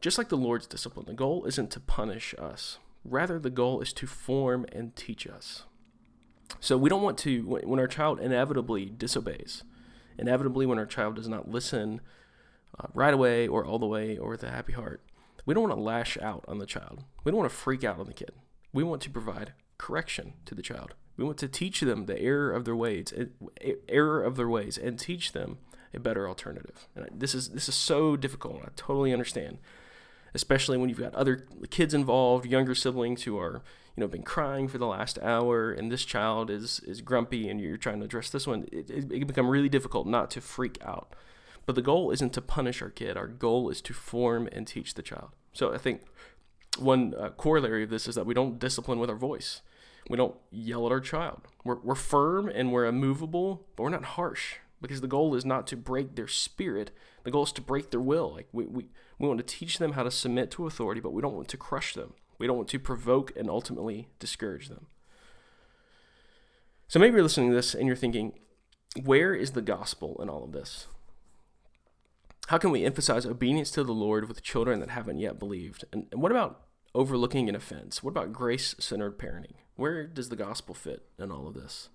Just 0.00 0.18
like 0.18 0.28
the 0.28 0.36
Lord's 0.36 0.66
discipline, 0.66 1.06
the 1.06 1.12
goal 1.12 1.44
isn't 1.46 1.70
to 1.70 1.80
punish 1.80 2.34
us. 2.38 2.78
Rather, 3.04 3.38
the 3.38 3.50
goal 3.50 3.80
is 3.80 3.92
to 3.94 4.06
form 4.06 4.66
and 4.72 4.96
teach 4.96 5.26
us. 5.26 5.64
So 6.60 6.76
we 6.76 6.90
don't 6.90 7.02
want 7.02 7.18
to, 7.18 7.42
when 7.42 7.78
our 7.78 7.86
child 7.86 8.20
inevitably 8.20 8.92
disobeys, 8.96 9.62
inevitably 10.18 10.66
when 10.66 10.78
our 10.78 10.86
child 10.86 11.16
does 11.16 11.28
not 11.28 11.48
listen 11.48 12.00
uh, 12.78 12.86
right 12.94 13.14
away 13.14 13.46
or 13.46 13.64
all 13.64 13.78
the 13.78 13.86
way 13.86 14.16
or 14.16 14.30
with 14.30 14.42
a 14.42 14.50
happy 14.50 14.72
heart, 14.72 15.02
we 15.46 15.54
don't 15.54 15.68
want 15.68 15.74
to 15.74 15.82
lash 15.82 16.16
out 16.18 16.44
on 16.48 16.58
the 16.58 16.66
child. 16.66 17.04
We 17.22 17.30
don't 17.30 17.40
want 17.40 17.50
to 17.50 17.56
freak 17.56 17.84
out 17.84 17.98
on 17.98 18.06
the 18.06 18.14
kid. 18.14 18.32
We 18.72 18.82
want 18.82 19.02
to 19.02 19.10
provide 19.10 19.52
correction 19.78 20.34
to 20.46 20.54
the 20.54 20.62
child. 20.62 20.94
We 21.16 21.24
want 21.24 21.38
to 21.38 21.48
teach 21.48 21.80
them 21.80 22.06
the 22.06 22.20
error 22.20 22.50
of 22.50 22.64
their 22.64 22.74
ways, 22.74 23.12
error 23.88 24.22
of 24.22 24.36
their 24.36 24.48
ways, 24.48 24.76
and 24.78 24.98
teach 24.98 25.32
them 25.32 25.58
a 25.92 26.00
better 26.00 26.28
alternative. 26.28 26.88
And 26.96 27.08
this 27.12 27.34
is 27.34 27.50
this 27.50 27.68
is 27.68 27.74
so 27.74 28.16
difficult. 28.16 28.62
I 28.64 28.68
totally 28.74 29.12
understand, 29.12 29.58
especially 30.34 30.76
when 30.76 30.88
you've 30.88 30.98
got 30.98 31.14
other 31.14 31.46
kids 31.70 31.94
involved, 31.94 32.46
younger 32.46 32.74
siblings 32.74 33.22
who 33.22 33.38
are 33.38 33.62
you 33.96 34.00
know 34.00 34.08
been 34.08 34.22
crying 34.22 34.68
for 34.68 34.78
the 34.78 34.86
last 34.86 35.18
hour, 35.20 35.70
and 35.70 35.90
this 35.90 36.04
child 36.04 36.50
is 36.50 36.80
is 36.80 37.00
grumpy, 37.00 37.48
and 37.48 37.60
you're 37.60 37.76
trying 37.76 38.00
to 38.00 38.04
address 38.04 38.30
this 38.30 38.46
one. 38.46 38.66
It, 38.72 38.90
it, 38.90 39.12
it 39.12 39.18
can 39.18 39.26
become 39.26 39.48
really 39.48 39.68
difficult 39.68 40.06
not 40.06 40.30
to 40.32 40.40
freak 40.40 40.78
out. 40.84 41.14
But 41.66 41.76
the 41.76 41.82
goal 41.82 42.10
isn't 42.10 42.32
to 42.34 42.42
punish 42.42 42.82
our 42.82 42.90
kid. 42.90 43.16
Our 43.16 43.26
goal 43.26 43.70
is 43.70 43.80
to 43.82 43.94
form 43.94 44.48
and 44.52 44.66
teach 44.66 44.94
the 44.94 45.02
child. 45.02 45.30
So 45.52 45.72
I 45.72 45.78
think 45.78 46.02
one 46.78 47.14
uh, 47.18 47.30
corollary 47.30 47.84
of 47.84 47.90
this 47.90 48.06
is 48.06 48.14
that 48.16 48.26
we 48.26 48.34
don't 48.34 48.58
discipline 48.58 48.98
with 48.98 49.10
our 49.10 49.16
voice. 49.16 49.62
We 50.10 50.16
don't 50.18 50.36
yell 50.50 50.86
at 50.86 50.92
our 50.92 51.00
child. 51.00 51.42
We're, 51.64 51.76
we're 51.76 51.94
firm 51.94 52.48
and 52.48 52.72
we're 52.72 52.84
immovable, 52.84 53.66
but 53.76 53.84
we're 53.84 53.90
not 53.90 54.04
harsh 54.04 54.56
because 54.82 55.00
the 55.00 55.08
goal 55.08 55.34
is 55.34 55.46
not 55.46 55.66
to 55.68 55.76
break 55.76 56.14
their 56.14 56.28
spirit. 56.28 56.90
The 57.22 57.30
goal 57.30 57.44
is 57.44 57.52
to 57.52 57.62
break 57.62 57.90
their 57.90 58.00
will. 58.00 58.34
Like 58.34 58.48
we, 58.52 58.66
we, 58.66 58.86
we 59.18 59.28
want 59.28 59.38
to 59.38 59.44
teach 59.44 59.78
them 59.78 59.92
how 59.92 60.02
to 60.02 60.10
submit 60.10 60.50
to 60.52 60.66
authority, 60.66 61.00
but 61.00 61.14
we 61.14 61.22
don't 61.22 61.34
want 61.34 61.48
to 61.48 61.56
crush 61.56 61.94
them. 61.94 62.12
We 62.38 62.46
don't 62.46 62.56
want 62.56 62.68
to 62.70 62.78
provoke 62.78 63.32
and 63.36 63.48
ultimately 63.48 64.08
discourage 64.18 64.68
them. 64.68 64.86
So 66.88 66.98
maybe 66.98 67.14
you're 67.14 67.22
listening 67.22 67.50
to 67.50 67.56
this 67.56 67.74
and 67.74 67.86
you're 67.86 67.96
thinking, 67.96 68.32
where 69.02 69.34
is 69.34 69.52
the 69.52 69.62
gospel 69.62 70.20
in 70.22 70.28
all 70.28 70.44
of 70.44 70.52
this? 70.52 70.86
How 72.48 72.58
can 72.58 72.70
we 72.70 72.84
emphasize 72.84 73.24
obedience 73.24 73.70
to 73.72 73.84
the 73.84 73.94
Lord 73.94 74.28
with 74.28 74.42
children 74.42 74.80
that 74.80 74.90
haven't 74.90 75.18
yet 75.18 75.38
believed? 75.38 75.84
And, 75.92 76.06
and 76.12 76.20
what 76.20 76.30
about 76.30 76.60
overlooking 76.94 77.48
an 77.48 77.56
offense? 77.56 78.02
What 78.02 78.10
about 78.10 78.32
grace 78.32 78.74
centered 78.78 79.18
parenting? 79.18 79.54
Where 79.76 80.06
does 80.06 80.28
the 80.28 80.36
gospel 80.36 80.74
fit 80.74 81.04
in 81.18 81.32
all 81.32 81.48
of 81.48 81.54
this? 81.54 81.88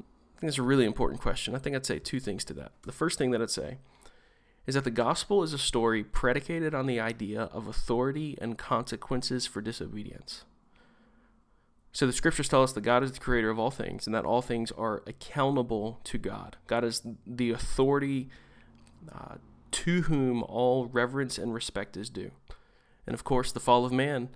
I 0.00 0.40
think 0.40 0.48
it's 0.48 0.58
a 0.58 0.62
really 0.62 0.84
important 0.84 1.20
question. 1.20 1.54
I 1.54 1.58
think 1.58 1.76
I'd 1.76 1.86
say 1.86 1.98
two 1.98 2.20
things 2.20 2.44
to 2.46 2.54
that. 2.54 2.72
The 2.82 2.92
first 2.92 3.18
thing 3.18 3.30
that 3.30 3.42
I'd 3.42 3.50
say 3.50 3.78
is 4.66 4.74
that 4.74 4.84
the 4.84 4.90
gospel 4.90 5.42
is 5.42 5.52
a 5.52 5.58
story 5.58 6.02
predicated 6.02 6.74
on 6.74 6.86
the 6.86 7.00
idea 7.00 7.42
of 7.52 7.66
authority 7.66 8.36
and 8.40 8.58
consequences 8.58 9.46
for 9.46 9.60
disobedience. 9.60 10.44
So 11.92 12.06
the 12.06 12.12
scriptures 12.12 12.48
tell 12.48 12.62
us 12.62 12.72
that 12.72 12.82
God 12.82 13.02
is 13.02 13.12
the 13.12 13.20
creator 13.20 13.48
of 13.48 13.58
all 13.58 13.70
things 13.70 14.06
and 14.06 14.14
that 14.14 14.24
all 14.24 14.42
things 14.42 14.70
are 14.72 15.02
accountable 15.06 16.00
to 16.04 16.18
God. 16.18 16.56
God 16.66 16.84
is 16.84 17.02
the 17.26 17.50
authority 17.50 18.28
uh, 19.10 19.36
to 19.36 19.40
to 19.76 20.02
whom 20.02 20.42
all 20.42 20.86
reverence 20.86 21.38
and 21.38 21.52
respect 21.52 21.96
is 21.96 22.08
due. 22.08 22.30
And 23.06 23.14
of 23.14 23.24
course, 23.24 23.52
the 23.52 23.60
fall 23.60 23.84
of 23.84 23.92
man 23.92 24.30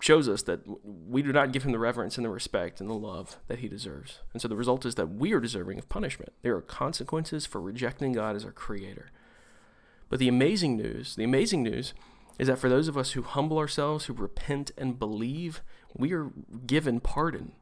shows 0.00 0.28
us 0.28 0.42
that 0.42 0.60
we 0.84 1.22
do 1.22 1.32
not 1.32 1.52
give 1.52 1.62
him 1.62 1.72
the 1.72 1.78
reverence 1.78 2.16
and 2.16 2.24
the 2.24 2.30
respect 2.30 2.80
and 2.80 2.88
the 2.88 2.94
love 2.94 3.36
that 3.48 3.58
he 3.58 3.68
deserves. 3.68 4.20
And 4.32 4.40
so 4.40 4.48
the 4.48 4.56
result 4.56 4.86
is 4.86 4.94
that 4.96 5.10
we 5.10 5.32
are 5.32 5.40
deserving 5.40 5.78
of 5.78 5.88
punishment. 5.88 6.32
There 6.42 6.56
are 6.56 6.62
consequences 6.62 7.46
for 7.46 7.60
rejecting 7.60 8.12
God 8.12 8.34
as 8.34 8.44
our 8.44 8.52
creator. 8.52 9.10
But 10.08 10.18
the 10.18 10.28
amazing 10.28 10.76
news, 10.76 11.14
the 11.16 11.24
amazing 11.24 11.62
news 11.62 11.94
is 12.38 12.48
that 12.48 12.58
for 12.58 12.70
those 12.70 12.88
of 12.88 12.96
us 12.96 13.12
who 13.12 13.22
humble 13.22 13.58
ourselves, 13.58 14.06
who 14.06 14.14
repent 14.14 14.70
and 14.78 14.98
believe, 14.98 15.60
we 15.94 16.12
are 16.12 16.30
given 16.66 16.98
pardon. 16.98 17.52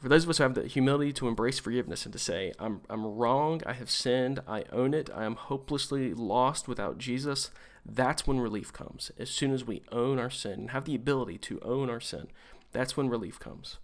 For 0.00 0.08
those 0.08 0.24
of 0.24 0.30
us 0.30 0.38
who 0.38 0.44
have 0.44 0.54
the 0.54 0.66
humility 0.66 1.12
to 1.14 1.28
embrace 1.28 1.58
forgiveness 1.58 2.06
and 2.06 2.12
to 2.12 2.18
say, 2.18 2.52
I'm, 2.58 2.80
I'm 2.88 3.04
wrong, 3.04 3.60
I 3.66 3.74
have 3.74 3.90
sinned, 3.90 4.40
I 4.48 4.64
own 4.72 4.94
it, 4.94 5.10
I 5.14 5.24
am 5.24 5.34
hopelessly 5.34 6.14
lost 6.14 6.68
without 6.68 6.98
Jesus, 6.98 7.50
that's 7.84 8.26
when 8.26 8.40
relief 8.40 8.72
comes. 8.72 9.10
As 9.18 9.30
soon 9.30 9.52
as 9.52 9.64
we 9.64 9.82
own 9.90 10.18
our 10.18 10.30
sin 10.30 10.52
and 10.52 10.70
have 10.70 10.84
the 10.84 10.94
ability 10.94 11.38
to 11.38 11.60
own 11.60 11.90
our 11.90 12.00
sin, 12.00 12.28
that's 12.70 12.96
when 12.96 13.08
relief 13.08 13.38
comes. 13.38 13.78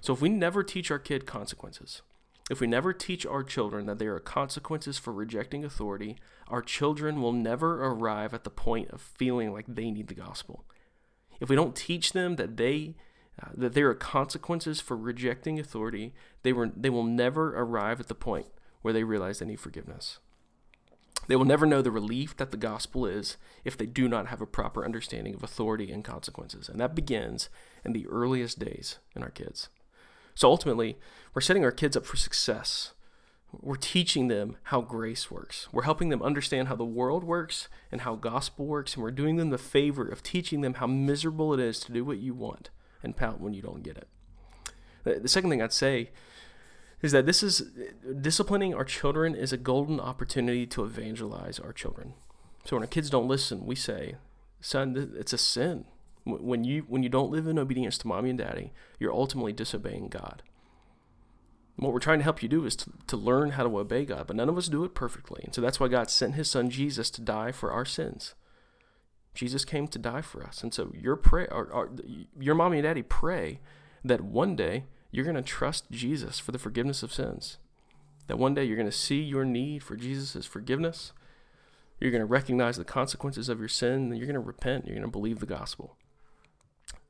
So 0.00 0.12
if 0.12 0.20
we 0.20 0.28
never 0.28 0.62
teach 0.62 0.90
our 0.90 0.98
kid 0.98 1.26
consequences, 1.26 2.02
if 2.50 2.60
we 2.60 2.66
never 2.66 2.92
teach 2.92 3.24
our 3.26 3.44
children 3.44 3.86
that 3.86 3.98
there 3.98 4.14
are 4.14 4.20
consequences 4.20 4.98
for 4.98 5.12
rejecting 5.12 5.64
authority, 5.64 6.16
our 6.48 6.62
children 6.62 7.20
will 7.20 7.32
never 7.32 7.84
arrive 7.84 8.34
at 8.34 8.44
the 8.44 8.50
point 8.50 8.90
of 8.90 9.00
feeling 9.00 9.52
like 9.52 9.66
they 9.68 9.90
need 9.90 10.08
the 10.08 10.14
gospel. 10.14 10.64
If 11.38 11.48
we 11.48 11.56
don't 11.56 11.76
teach 11.76 12.12
them 12.12 12.36
that 12.36 12.56
they 12.56 12.96
uh, 13.40 13.50
that 13.54 13.72
there 13.72 13.88
are 13.88 13.94
consequences 13.94 14.80
for 14.80 14.96
rejecting 14.96 15.58
authority, 15.58 16.12
they 16.42 16.52
were 16.52 16.70
they 16.76 16.90
will 16.90 17.04
never 17.04 17.56
arrive 17.56 18.00
at 18.00 18.08
the 18.08 18.14
point 18.14 18.46
where 18.82 18.92
they 18.92 19.04
realize 19.04 19.38
they 19.38 19.46
need 19.46 19.60
forgiveness. 19.60 20.18
They 21.28 21.36
will 21.36 21.44
never 21.44 21.66
know 21.66 21.82
the 21.82 21.90
relief 21.90 22.36
that 22.36 22.50
the 22.50 22.56
gospel 22.56 23.06
is 23.06 23.36
if 23.64 23.76
they 23.76 23.86
do 23.86 24.08
not 24.08 24.28
have 24.28 24.40
a 24.40 24.46
proper 24.46 24.84
understanding 24.84 25.34
of 25.34 25.42
authority 25.42 25.92
and 25.92 26.04
consequences. 26.04 26.68
And 26.68 26.80
that 26.80 26.94
begins 26.94 27.48
in 27.84 27.92
the 27.92 28.06
earliest 28.08 28.58
days 28.58 28.98
in 29.14 29.22
our 29.22 29.30
kids. 29.30 29.68
So 30.34 30.48
ultimately, 30.48 30.98
we're 31.34 31.40
setting 31.40 31.64
our 31.64 31.72
kids 31.72 31.96
up 31.96 32.06
for 32.06 32.16
success. 32.16 32.94
We're 33.52 33.76
teaching 33.76 34.28
them 34.28 34.56
how 34.64 34.80
grace 34.80 35.30
works. 35.30 35.68
We're 35.72 35.82
helping 35.82 36.08
them 36.08 36.22
understand 36.22 36.68
how 36.68 36.76
the 36.76 36.84
world 36.84 37.24
works 37.24 37.68
and 37.90 38.02
how 38.02 38.14
gospel 38.14 38.66
works. 38.66 38.94
And 38.94 39.02
we're 39.02 39.10
doing 39.10 39.36
them 39.36 39.50
the 39.50 39.58
favor 39.58 40.06
of 40.06 40.22
teaching 40.22 40.60
them 40.60 40.74
how 40.74 40.86
miserable 40.86 41.52
it 41.52 41.60
is 41.60 41.80
to 41.80 41.92
do 41.92 42.04
what 42.04 42.18
you 42.18 42.32
want 42.32 42.70
and 43.02 43.16
pout 43.16 43.40
when 43.40 43.52
you 43.52 43.62
don't 43.62 43.82
get 43.82 43.96
it. 43.96 44.08
The 45.22 45.28
second 45.28 45.50
thing 45.50 45.62
I'd 45.62 45.72
say 45.72 46.10
is 47.02 47.12
that 47.12 47.26
this 47.26 47.42
is 47.42 47.70
disciplining 48.20 48.74
our 48.74 48.84
children 48.84 49.34
is 49.34 49.52
a 49.52 49.56
golden 49.56 50.00
opportunity 50.00 50.66
to 50.66 50.84
evangelize 50.84 51.58
our 51.58 51.72
children. 51.72 52.14
So 52.64 52.76
when 52.76 52.82
our 52.82 52.88
kids 52.88 53.10
don't 53.10 53.28
listen, 53.28 53.66
we 53.66 53.74
say, 53.74 54.16
"Son, 54.60 55.14
it's 55.16 55.32
a 55.32 55.38
sin. 55.38 55.86
When 56.24 56.64
you 56.64 56.82
when 56.82 57.02
you 57.02 57.08
don't 57.08 57.30
live 57.30 57.46
in 57.46 57.58
obedience 57.58 57.96
to 57.98 58.08
mommy 58.08 58.30
and 58.30 58.38
daddy, 58.38 58.72
you're 58.98 59.12
ultimately 59.12 59.52
disobeying 59.52 60.08
God." 60.08 60.42
What 61.76 61.94
we're 61.94 62.00
trying 62.00 62.18
to 62.18 62.24
help 62.24 62.42
you 62.42 62.48
do 62.48 62.66
is 62.66 62.76
to, 62.76 62.90
to 63.06 63.16
learn 63.16 63.52
how 63.52 63.62
to 63.62 63.78
obey 63.78 64.04
God, 64.04 64.26
but 64.26 64.36
none 64.36 64.50
of 64.50 64.58
us 64.58 64.68
do 64.68 64.84
it 64.84 64.94
perfectly. 64.94 65.40
And 65.44 65.54
so 65.54 65.62
that's 65.62 65.80
why 65.80 65.88
God 65.88 66.10
sent 66.10 66.34
his 66.34 66.50
son 66.50 66.68
Jesus 66.68 67.10
to 67.12 67.22
die 67.22 67.52
for 67.52 67.72
our 67.72 67.86
sins. 67.86 68.34
Jesus 69.32 69.64
came 69.64 69.88
to 69.88 69.98
die 69.98 70.20
for 70.20 70.44
us. 70.44 70.62
And 70.62 70.74
so 70.74 70.92
your 70.94 71.16
pray 71.16 71.46
or, 71.46 71.64
or 71.66 71.90
your 72.38 72.54
mommy 72.54 72.78
and 72.78 72.84
daddy 72.84 73.02
pray 73.02 73.60
that 74.04 74.20
one 74.20 74.56
day 74.56 74.84
you're 75.10 75.24
going 75.24 75.36
to 75.36 75.42
trust 75.42 75.90
Jesus 75.90 76.38
for 76.38 76.52
the 76.52 76.58
forgiveness 76.58 77.02
of 77.02 77.12
sins. 77.12 77.58
That 78.26 78.38
one 78.38 78.54
day 78.54 78.64
you're 78.64 78.76
going 78.76 78.90
to 78.90 78.96
see 78.96 79.20
your 79.20 79.44
need 79.44 79.82
for 79.82 79.96
Jesus' 79.96 80.46
forgiveness. 80.46 81.12
You're 81.98 82.12
going 82.12 82.20
to 82.20 82.26
recognize 82.26 82.76
the 82.76 82.84
consequences 82.84 83.48
of 83.48 83.58
your 83.58 83.68
sin, 83.68 84.10
and 84.10 84.16
you're 84.16 84.26
going 84.26 84.34
to 84.34 84.40
repent. 84.40 84.86
You're 84.86 84.94
going 84.94 85.06
to 85.06 85.10
believe 85.10 85.40
the 85.40 85.46
gospel. 85.46 85.96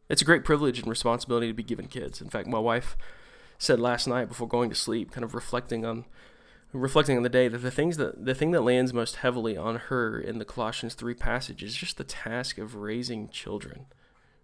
It's 0.08 0.22
a 0.22 0.24
great 0.24 0.44
privilege 0.44 0.78
and 0.78 0.88
responsibility 0.88 1.46
to 1.48 1.54
be 1.54 1.62
given 1.62 1.86
kids. 1.86 2.20
In 2.20 2.30
fact, 2.30 2.48
my 2.48 2.58
wife 2.58 2.96
said 3.58 3.78
last 3.78 4.08
night 4.08 4.28
before 4.28 4.48
going 4.48 4.70
to 4.70 4.74
sleep, 4.74 5.12
kind 5.12 5.24
of 5.24 5.34
reflecting 5.34 5.84
on 5.84 6.06
reflecting 6.72 7.16
on 7.16 7.24
the 7.24 7.28
day 7.28 7.48
that 7.48 7.58
the 7.58 7.70
things 7.70 7.96
that 7.96 8.24
the 8.24 8.34
thing 8.34 8.52
that 8.52 8.62
lands 8.62 8.92
most 8.92 9.16
heavily 9.16 9.56
on 9.56 9.76
her 9.76 10.18
in 10.18 10.38
the 10.38 10.44
Colossians 10.44 10.94
3 10.94 11.14
passage 11.14 11.62
is 11.62 11.74
just 11.74 11.96
the 11.96 12.04
task 12.04 12.58
of 12.58 12.76
raising 12.76 13.28
children 13.28 13.86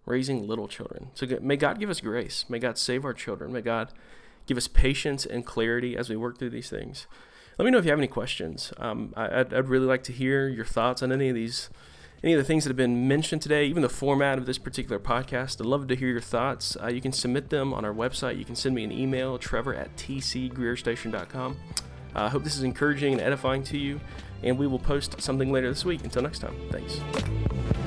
raising 0.07 0.47
little 0.47 0.67
children. 0.67 1.09
So 1.13 1.27
may 1.41 1.57
God 1.57 1.79
give 1.79 1.89
us 1.89 2.01
grace. 2.01 2.45
May 2.49 2.59
God 2.59 2.77
save 2.77 3.05
our 3.05 3.13
children. 3.13 3.53
May 3.53 3.61
God 3.61 3.93
give 4.47 4.57
us 4.57 4.67
patience 4.67 5.25
and 5.25 5.45
clarity 5.45 5.95
as 5.95 6.09
we 6.09 6.15
work 6.15 6.39
through 6.39 6.49
these 6.49 6.69
things. 6.69 7.05
Let 7.57 7.65
me 7.65 7.71
know 7.71 7.77
if 7.79 7.85
you 7.85 7.91
have 7.91 7.99
any 7.99 8.07
questions. 8.07 8.71
Um, 8.77 9.13
I, 9.15 9.37
would 9.37 9.53
I'd 9.53 9.69
really 9.69 9.85
like 9.85 10.03
to 10.03 10.13
hear 10.13 10.47
your 10.47 10.65
thoughts 10.65 11.03
on 11.03 11.11
any 11.11 11.29
of 11.29 11.35
these, 11.35 11.69
any 12.23 12.33
of 12.33 12.37
the 12.37 12.43
things 12.43 12.63
that 12.63 12.69
have 12.69 12.77
been 12.77 13.07
mentioned 13.07 13.41
today, 13.41 13.65
even 13.65 13.81
the 13.81 13.89
format 13.89 14.37
of 14.37 14.45
this 14.45 14.57
particular 14.57 14.99
podcast. 14.99 15.59
I'd 15.59 15.65
love 15.65 15.87
to 15.87 15.95
hear 15.95 16.09
your 16.09 16.21
thoughts. 16.21 16.77
Uh, 16.81 16.87
you 16.87 17.01
can 17.01 17.11
submit 17.11 17.49
them 17.49 17.73
on 17.73 17.83
our 17.83 17.93
website. 17.93 18.37
You 18.37 18.45
can 18.45 18.55
send 18.55 18.75
me 18.75 18.83
an 18.83 18.91
email, 18.91 19.37
trevor 19.37 19.73
at 19.73 19.95
tcgreerstation.com. 19.97 21.57
I 22.15 22.25
uh, 22.25 22.29
hope 22.29 22.43
this 22.43 22.55
is 22.55 22.63
encouraging 22.63 23.13
and 23.13 23.21
edifying 23.21 23.63
to 23.65 23.77
you, 23.77 23.99
and 24.43 24.57
we 24.57 24.67
will 24.67 24.79
post 24.79 25.21
something 25.21 25.51
later 25.51 25.69
this 25.69 25.83
week. 25.83 26.03
Until 26.03 26.21
next 26.23 26.39
time, 26.39 26.55
thanks. 26.71 27.86